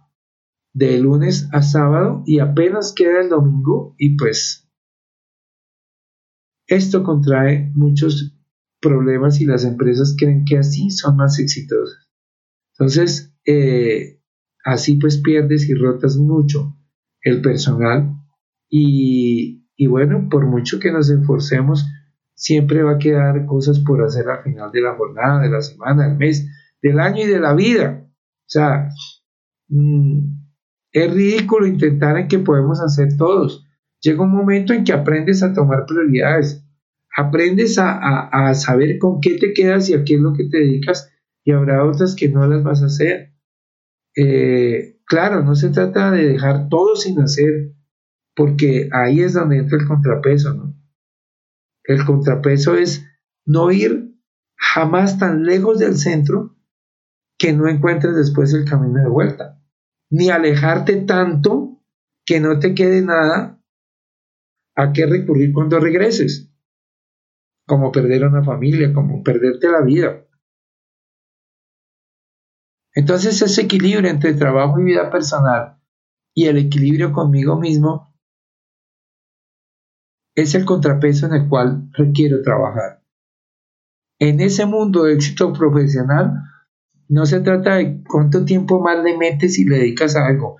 de 0.73 0.97
lunes 0.99 1.49
a 1.51 1.61
sábado 1.61 2.23
y 2.25 2.39
apenas 2.39 2.93
queda 2.93 3.21
el 3.21 3.29
domingo 3.29 3.95
y 3.97 4.15
pues 4.15 4.70
esto 6.71 7.03
contrae 7.03 7.69
muchos 7.75 8.33
problemas 8.79 9.41
y 9.41 9.45
las 9.45 9.65
empresas 9.65 10.15
creen 10.17 10.45
que 10.45 10.57
así 10.57 10.89
son 10.89 11.17
más 11.17 11.37
exitosas. 11.37 12.07
Entonces, 12.73 13.35
eh, 13.45 14.21
así 14.63 14.95
pues 14.95 15.17
pierdes 15.21 15.67
y 15.67 15.73
rotas 15.73 16.15
mucho 16.15 16.77
el 17.23 17.41
personal 17.41 18.15
y, 18.69 19.65
bueno, 19.85 20.29
por 20.29 20.45
mucho 20.45 20.79
que 20.79 20.93
nos 20.93 21.09
esforcemos, 21.09 21.85
siempre 22.35 22.83
va 22.83 22.93
a 22.93 22.99
quedar 22.99 23.45
cosas 23.45 23.79
por 23.79 24.01
hacer 24.01 24.29
al 24.29 24.43
final 24.43 24.71
de 24.71 24.81
la 24.81 24.95
jornada, 24.95 25.41
de 25.41 25.49
la 25.49 25.61
semana, 25.61 26.07
del 26.07 26.17
mes, 26.17 26.47
del 26.81 27.01
año 27.01 27.23
y 27.23 27.27
de 27.27 27.39
la 27.41 27.53
vida. 27.53 28.07
O 28.07 28.47
sea, 28.47 28.87
mmm, 29.67 30.37
es 30.93 31.13
ridículo 31.13 31.67
intentar 31.67 32.17
en 32.17 32.29
que 32.29 32.39
podemos 32.39 32.79
hacer 32.79 33.17
todos. 33.17 33.67
Llega 33.99 34.23
un 34.23 34.31
momento 34.31 34.73
en 34.73 34.83
que 34.83 34.93
aprendes 34.93 35.43
a 35.43 35.53
tomar 35.53 35.85
prioridades, 35.85 36.60
aprendes 37.15 37.77
a, 37.79 38.53
saber 38.53 38.97
con 38.99 39.19
qué 39.21 39.37
te 39.37 39.53
quedas 39.53 39.89
y 39.89 39.93
a 39.93 40.03
qué 40.03 40.15
es 40.15 40.19
lo 40.19 40.33
que 40.33 40.45
te 40.45 40.59
dedicas 40.59 41.11
y 41.43 41.51
habrá 41.51 41.85
otras 41.85 42.15
que 42.15 42.29
no 42.29 42.47
las 42.47 42.63
vas 42.63 42.81
a 42.81 42.85
hacer. 42.85 43.33
Eh, 44.15 44.99
claro, 45.05 45.43
no 45.43 45.55
se 45.55 45.69
trata 45.69 46.11
de 46.11 46.27
dejar 46.27 46.69
todo 46.69 46.95
sin 46.95 47.19
hacer, 47.19 47.73
porque 48.35 48.89
ahí 48.91 49.21
es 49.21 49.33
donde 49.33 49.57
entra 49.57 49.77
el 49.77 49.87
contrapeso, 49.87 50.53
¿no? 50.53 50.75
El 51.83 52.05
contrapeso 52.05 52.75
es 52.75 53.05
no 53.45 53.71
ir 53.71 54.15
jamás 54.55 55.17
tan 55.17 55.43
lejos 55.43 55.79
del 55.79 55.97
centro 55.97 56.55
que 57.37 57.53
no 57.53 57.67
encuentres 57.67 58.15
después 58.15 58.53
el 58.53 58.65
camino 58.65 59.01
de 59.01 59.09
vuelta 59.09 59.61
ni 60.11 60.29
alejarte 60.29 60.97
tanto 60.97 61.81
que 62.25 62.39
no 62.39 62.59
te 62.59 62.75
quede 62.75 63.01
nada 63.01 63.63
a 64.75 64.93
qué 64.93 65.05
recurrir 65.05 65.53
cuando 65.53 65.79
regreses. 65.79 66.50
Como 67.65 67.91
perder 67.91 68.25
una 68.25 68.43
familia, 68.43 68.93
como 68.93 69.23
perderte 69.23 69.69
la 69.69 69.81
vida. 69.81 70.25
Entonces 72.93 73.41
ese 73.41 73.61
equilibrio 73.61 74.09
entre 74.09 74.33
trabajo 74.33 74.79
y 74.79 74.83
vida 74.83 75.09
personal 75.09 75.81
y 76.33 76.47
el 76.47 76.57
equilibrio 76.57 77.13
conmigo 77.13 77.57
mismo 77.57 78.13
es 80.35 80.55
el 80.55 80.65
contrapeso 80.65 81.25
en 81.27 81.33
el 81.33 81.49
cual 81.49 81.89
requiero 81.93 82.41
trabajar. 82.41 83.03
En 84.19 84.39
ese 84.39 84.65
mundo 84.65 85.03
de 85.03 85.13
éxito 85.13 85.51
profesional 85.53 86.43
no 87.07 87.25
se 87.25 87.41
trata 87.41 87.75
de 87.75 88.03
cuánto 88.03 88.45
tiempo 88.45 88.79
más 88.81 89.03
le 89.03 89.17
metes 89.17 89.59
y 89.59 89.65
le 89.65 89.79
dedicas 89.79 90.15
a 90.15 90.27
algo. 90.27 90.57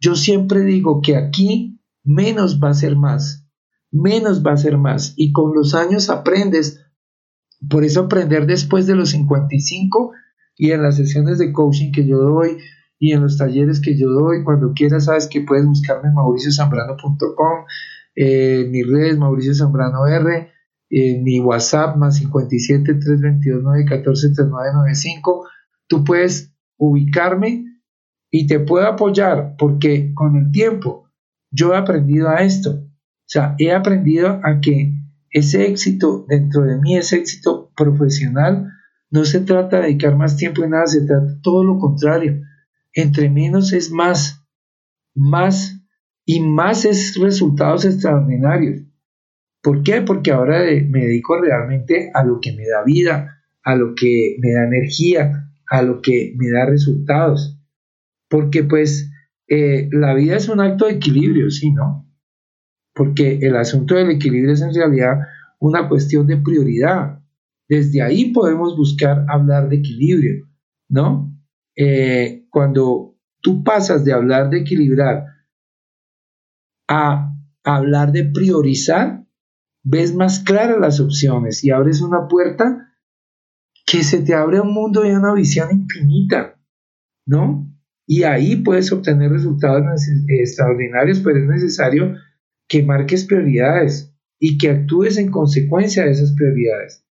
Yo 0.00 0.16
siempre 0.16 0.60
digo 0.62 1.00
que 1.00 1.16
aquí 1.16 1.80
menos 2.02 2.60
va 2.60 2.70
a 2.70 2.74
ser 2.74 2.96
más, 2.96 3.46
menos 3.92 4.44
va 4.44 4.52
a 4.52 4.56
ser 4.56 4.78
más 4.78 5.14
y 5.16 5.32
con 5.32 5.54
los 5.54 5.74
años 5.74 6.10
aprendes. 6.10 6.84
Por 7.68 7.84
eso 7.84 8.00
aprender 8.00 8.46
después 8.46 8.86
de 8.86 8.96
los 8.96 9.10
55 9.10 10.12
y 10.56 10.72
en 10.72 10.82
las 10.82 10.96
sesiones 10.96 11.38
de 11.38 11.52
coaching 11.52 11.92
que 11.92 12.06
yo 12.06 12.18
doy 12.18 12.58
y 12.98 13.12
en 13.12 13.22
los 13.22 13.36
talleres 13.36 13.80
que 13.80 13.96
yo 13.96 14.08
doy, 14.10 14.44
cuando 14.44 14.72
quieras 14.74 15.06
sabes 15.06 15.26
que 15.26 15.42
puedes 15.42 15.66
buscarme 15.66 16.08
en 16.08 16.14
mauriciosambrano.com, 16.14 17.64
eh, 18.14 18.66
mi 18.70 18.82
redes 18.82 19.18
Mauricio 19.18 19.54
Zambrano 19.54 20.06
R, 20.06 20.50
en 20.88 21.24
mi 21.24 21.40
WhatsApp 21.40 21.96
más 21.96 22.16
57 22.18 22.94
322 22.94 23.62
914 23.62 24.34
3995. 24.34 25.48
Tú 25.88 26.04
puedes 26.04 26.54
ubicarme 26.76 27.64
y 28.30 28.46
te 28.46 28.60
puedo 28.60 28.86
apoyar 28.86 29.56
porque 29.58 30.12
con 30.14 30.36
el 30.36 30.52
tiempo 30.52 31.08
yo 31.50 31.74
he 31.74 31.76
aprendido 31.76 32.28
a 32.28 32.42
esto. 32.42 32.86
Sea, 33.32 33.54
he 33.58 33.72
aprendido 33.72 34.42
a 34.44 34.60
que 34.60 34.92
ese 35.30 35.64
éxito 35.66 36.26
dentro 36.28 36.64
de 36.64 36.76
mí, 36.76 36.98
ese 36.98 37.16
éxito 37.16 37.72
profesional, 37.74 38.68
no 39.10 39.24
se 39.24 39.40
trata 39.40 39.78
de 39.78 39.84
dedicar 39.84 40.16
más 40.16 40.36
tiempo 40.36 40.62
en 40.62 40.72
nada, 40.72 40.86
se 40.86 41.06
trata 41.06 41.40
todo 41.40 41.64
lo 41.64 41.78
contrario. 41.78 42.42
Entre 42.92 43.30
menos 43.30 43.72
es 43.72 43.90
más, 43.90 44.44
más 45.14 45.82
y 46.26 46.40
más 46.40 46.84
es 46.84 47.18
resultados 47.18 47.86
extraordinarios. 47.86 48.82
¿Por 49.62 49.82
qué? 49.82 50.02
Porque 50.02 50.30
ahora 50.30 50.58
me 50.90 51.06
dedico 51.06 51.40
realmente 51.40 52.10
a 52.12 52.24
lo 52.24 52.38
que 52.38 52.52
me 52.52 52.66
da 52.66 52.84
vida, 52.84 53.42
a 53.62 53.74
lo 53.76 53.94
que 53.94 54.36
me 54.40 54.52
da 54.52 54.66
energía, 54.66 55.48
a 55.70 55.80
lo 55.80 56.02
que 56.02 56.34
me 56.36 56.50
da 56.50 56.66
resultados. 56.66 57.58
Porque 58.28 58.62
pues 58.62 59.10
eh, 59.48 59.88
la 59.90 60.12
vida 60.12 60.36
es 60.36 60.50
un 60.50 60.60
acto 60.60 60.84
de 60.84 60.92
equilibrio, 60.92 61.50
¿sí, 61.50 61.72
no? 61.72 62.11
Porque 62.94 63.38
el 63.42 63.56
asunto 63.56 63.94
del 63.94 64.10
equilibrio 64.10 64.52
es 64.52 64.62
en 64.62 64.74
realidad 64.74 65.20
una 65.58 65.88
cuestión 65.88 66.26
de 66.26 66.36
prioridad. 66.36 67.20
Desde 67.68 68.02
ahí 68.02 68.32
podemos 68.32 68.76
buscar 68.76 69.24
hablar 69.28 69.68
de 69.68 69.76
equilibrio, 69.76 70.48
¿no? 70.88 71.32
Eh, 71.76 72.46
cuando 72.50 73.16
tú 73.40 73.64
pasas 73.64 74.04
de 74.04 74.12
hablar 74.12 74.50
de 74.50 74.58
equilibrar 74.58 75.24
a 76.88 77.34
hablar 77.64 78.12
de 78.12 78.24
priorizar, 78.24 79.24
ves 79.82 80.14
más 80.14 80.40
claras 80.40 80.78
las 80.78 81.00
opciones 81.00 81.64
y 81.64 81.70
abres 81.70 82.02
una 82.02 82.28
puerta 82.28 82.92
que 83.86 84.02
se 84.02 84.22
te 84.22 84.34
abre 84.34 84.60
un 84.60 84.72
mundo 84.72 85.04
y 85.04 85.10
una 85.10 85.32
visión 85.34 85.70
infinita, 85.72 86.58
¿no? 87.26 87.68
Y 88.06 88.24
ahí 88.24 88.56
puedes 88.56 88.92
obtener 88.92 89.30
resultados 89.30 89.84
extraordinarios, 90.28 91.20
pero 91.20 91.38
es 91.38 91.46
necesario 91.46 92.16
que 92.68 92.82
marques 92.82 93.24
prioridades 93.24 94.14
y 94.38 94.58
que 94.58 94.70
actúes 94.70 95.18
en 95.18 95.30
consecuencia 95.30 96.04
de 96.04 96.12
esas 96.12 96.32
prioridades. 96.34 97.04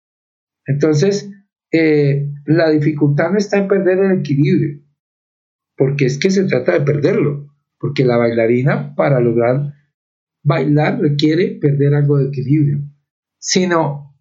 Entonces, 0.66 1.30
eh, 1.72 2.32
la 2.46 2.70
dificultad 2.70 3.30
no 3.30 3.38
está 3.38 3.58
en 3.58 3.68
perder 3.68 3.98
el 3.98 4.18
equilibrio, 4.20 4.82
porque 5.76 6.06
es 6.06 6.18
que 6.18 6.30
se 6.30 6.44
trata 6.44 6.72
de 6.72 6.80
perderlo 6.80 7.50
porque 7.80 8.04
la 8.04 8.18
bailarina 8.18 8.94
para 8.94 9.20
lograr 9.20 9.74
bailar 10.44 11.00
requiere 11.00 11.58
perder 11.60 11.94
algo 11.94 12.18
de 12.18 12.28
equilibrio, 12.28 12.82
sino 13.38 14.14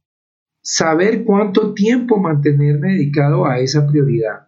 saber 0.61 1.23
cuánto 1.25 1.73
tiempo 1.73 2.17
mantenerme 2.17 2.93
dedicado 2.93 3.45
a 3.45 3.59
esa 3.59 3.85
prioridad, 3.85 4.47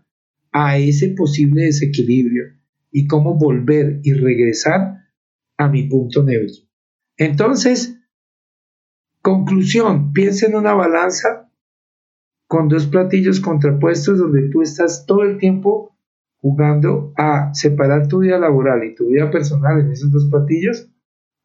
a 0.52 0.78
ese 0.78 1.10
posible 1.10 1.64
desequilibrio 1.64 2.44
y 2.92 3.08
cómo 3.08 3.38
volver 3.38 4.00
y 4.04 4.14
regresar 4.14 4.98
a 5.58 5.68
mi 5.68 5.84
punto 5.84 6.24
neutro. 6.24 6.64
Entonces, 7.18 7.97
conclusión, 9.22 10.14
piensa 10.14 10.47
en 10.47 10.55
una 10.55 10.74
balanza 10.74 11.51
con 12.47 12.68
dos 12.68 12.88
platillos 12.88 13.39
contrapuestos 13.39 14.20
donde 14.20 14.49
tú 14.49 14.62
estás 14.62 15.05
todo 15.05 15.24
el 15.24 15.38
tiempo 15.38 15.95
jugando 16.41 17.14
a 17.16 17.53
separar 17.53 18.07
tu 18.07 18.20
vida 18.20 18.39
laboral 18.39 18.84
y 18.84 18.95
tu 18.95 19.07
vida 19.07 19.30
personal 19.30 19.80
en 19.80 19.91
esos 19.91 20.12
dos 20.12 20.28
patillos, 20.30 20.89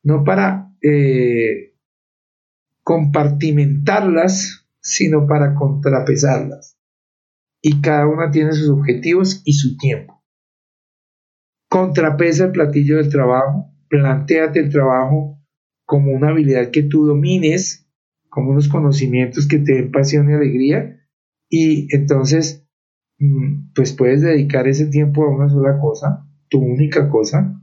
no 0.03 0.25
para 0.25 0.73
eh, 0.83 1.75
compartimentarlas, 2.83 4.67
sino 4.81 5.27
para 5.27 5.55
contrapesarlas. 5.55 6.79
Y 7.61 7.81
cada 7.81 8.07
una 8.07 8.31
tiene 8.31 8.53
sus 8.53 8.71
objetivos 8.71 9.43
y 9.45 9.53
su 9.53 9.77
tiempo. 9.77 10.25
Contrapesa 11.69 12.45
el 12.47 12.53
platillo 12.53 12.97
del 12.97 13.11
trabajo, 13.11 13.73
planteate 13.89 14.61
el 14.61 14.71
trabajo 14.71 15.36
como 15.87 16.13
una 16.13 16.29
habilidad 16.29 16.71
que 16.71 16.83
tú 16.83 17.07
domines, 17.07 17.89
como 18.29 18.51
unos 18.51 18.69
conocimientos 18.69 19.49
que 19.49 19.59
te 19.59 19.75
den 19.75 19.91
pasión 19.91 20.31
y 20.31 20.35
alegría, 20.35 21.01
y 21.49 21.89
entonces 21.95 22.67
Mm, 23.19 23.73
pues 23.75 23.95
puedes 23.95 24.21
dedicar 24.21 24.69
ese 24.69 24.87
tiempo 24.87 25.25
a 25.25 25.35
una 25.35 25.49
sola 25.49 25.79
cosa, 25.81 26.27
tu 26.49 26.59
única 26.59 27.09
cosa, 27.09 27.63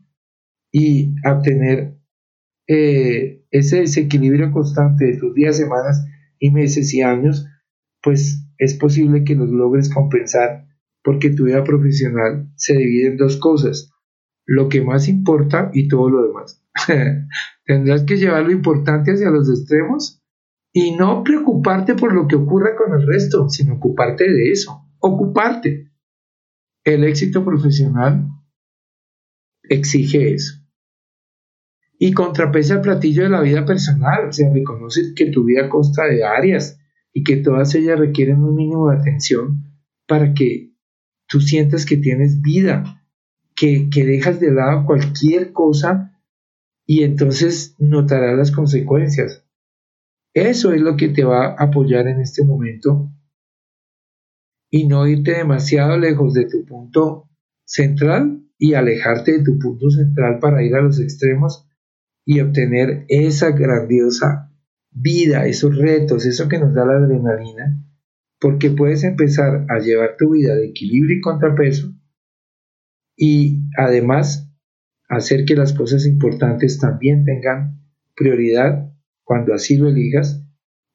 y 0.72 1.14
obtener 1.26 2.00
eh, 2.68 3.46
ese 3.52 3.82
desequilibrio 3.82 4.52
constante 4.52 5.06
de 5.06 5.18
tus 5.18 5.36
días, 5.36 5.58
semanas 5.58 6.06
y 6.40 6.50
meses 6.52 6.94
y 6.94 7.02
años, 7.02 7.48
pues 8.02 8.48
es 8.58 8.74
posible 8.76 9.24
que 9.24 9.36
los 9.36 9.50
logres 9.50 9.94
compensar 9.94 10.68
porque 11.04 11.30
tu 11.30 11.46
vida 11.46 11.64
profesional 11.64 12.50
se 12.56 12.76
divide 12.76 13.10
en 13.10 13.18
dos 13.18 13.38
cosas, 13.38 13.92
lo 14.46 14.70
que 14.70 14.82
más 14.82 15.08
importa 15.08 15.70
y 15.74 15.88
todo 15.88 16.10
lo 16.10 16.24
demás. 16.28 16.64
Tendrás 17.66 18.04
que 18.04 18.18
llevar 18.18 18.44
lo 18.44 18.52
importante 18.52 19.12
hacia 19.12 19.30
los 19.30 19.50
extremos 19.50 20.22
y 20.72 20.96
no 20.96 21.24
preocuparte 21.24 21.96
por 21.96 22.14
lo 22.14 22.28
que 22.28 22.36
ocurra 22.36 22.76
con 22.76 23.00
el 23.00 23.08
resto, 23.08 23.48
sino 23.50 23.76
ocuparte 23.76 24.30
de 24.30 24.52
eso 24.52 24.84
ocuparte. 25.04 25.92
El 26.84 27.04
éxito 27.04 27.44
profesional 27.44 28.28
exige 29.64 30.34
eso. 30.34 30.56
Y 32.00 32.14
contrapesa 32.14 32.76
el 32.76 32.82
platillo 32.82 33.24
de 33.24 33.30
la 33.30 33.42
vida 33.42 33.66
personal, 33.66 34.30
o 34.30 34.34
sea, 34.34 34.52
reconoce 34.52 35.14
que 35.16 35.28
tu 35.28 35.46
vida 35.46 35.70
consta 35.70 36.06
de 36.06 36.24
áreas 36.24 36.80
y 37.14 37.24
que 37.24 37.38
todas 37.38 37.76
ellas 37.76 38.00
requieren 38.00 38.44
un 38.44 38.56
mínimo 38.56 38.90
de 38.90 38.98
atención 38.98 39.64
para 40.08 40.34
que 40.34 40.74
tú 41.28 41.40
sientas 41.40 41.86
que 41.86 41.98
tienes 41.98 42.42
vida, 42.42 43.06
que, 43.56 43.90
que 43.90 44.06
dejas 44.06 44.40
de 44.40 44.52
lado 44.52 44.86
cualquier 44.86 45.54
cosa 45.54 46.13
y 46.86 47.04
entonces 47.04 47.76
notarás 47.80 48.38
las 48.38 48.52
consecuencias. 48.52 49.46
Eso 50.34 50.74
es 50.74 50.82
lo 50.82 50.98
que 50.98 51.10
te 51.10 51.24
va 51.24 51.48
a 51.48 51.66
apoyar 51.66 52.08
en 52.08 52.20
este 52.20 52.44
momento 52.44 53.12
y 54.72 54.88
no 54.88 55.08
irte 55.08 55.34
demasiado 55.34 55.98
lejos 55.98 56.34
de 56.34 56.46
tu 56.46 56.66
punto 56.66 57.30
central 57.66 58.44
y 58.58 58.74
alejarte 58.74 59.34
de 59.34 59.44
tu 59.44 59.60
punto 59.60 59.90
central 59.90 60.40
para 60.40 60.64
ir 60.64 60.76
a 60.76 60.82
los 60.82 61.00
extremos 61.00 61.70
y 62.26 62.40
obtener 62.40 63.06
esa 63.10 63.52
grandiosa 63.52 64.52
vida, 64.90 65.46
esos 65.46 65.78
retos, 65.78 66.26
eso 66.26 66.48
que 66.48 66.60
nos 66.60 66.74
da 66.74 66.86
la 66.86 66.94
adrenalina, 66.94 67.84
porque 68.40 68.72
puedes 68.72 69.04
empezar 69.04 69.66
a 69.70 69.80
llevar 69.80 70.16
tu 70.18 70.32
vida 70.32 70.56
de 70.56 70.68
equilibrio 70.68 71.18
y 71.18 71.22
contrapeso 71.22 71.94
y 73.16 73.70
además 73.78 74.53
hacer 75.16 75.46
que 75.46 75.56
las 75.56 75.74
cosas 75.74 76.06
importantes 76.06 76.80
también 76.80 77.26
tengan 77.26 77.82
prioridad 78.16 78.92
cuando 79.24 79.54
así 79.54 79.78
lo 79.78 79.90
elijas 79.90 80.44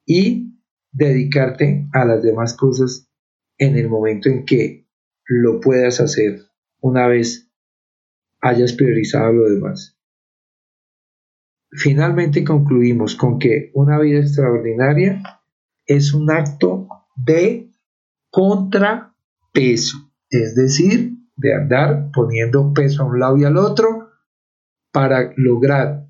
y 0.05 0.59
dedicarte 0.91 1.87
a 1.93 2.05
las 2.05 2.23
demás 2.23 2.55
cosas 2.55 3.09
en 3.57 3.77
el 3.77 3.89
momento 3.89 4.29
en 4.29 4.45
que 4.45 4.87
lo 5.25 5.59
puedas 5.59 5.99
hacer 5.99 6.41
una 6.81 7.07
vez 7.07 7.51
hayas 8.41 8.73
priorizado 8.73 9.33
lo 9.33 9.49
demás. 9.49 9.97
Finalmente 11.71 12.43
concluimos 12.43 13.15
con 13.15 13.37
que 13.37 13.69
una 13.73 13.99
vida 13.99 14.19
extraordinaria 14.19 15.21
es 15.85 16.13
un 16.13 16.31
acto 16.31 16.87
de 17.15 17.69
contrapeso, 18.31 20.11
es 20.29 20.55
decir, 20.55 21.13
de 21.35 21.53
andar 21.53 22.09
poniendo 22.11 22.73
peso 22.73 23.03
a 23.03 23.05
un 23.05 23.19
lado 23.19 23.37
y 23.37 23.43
al 23.43 23.57
otro 23.57 24.08
para 24.91 25.33
lograr 25.37 26.07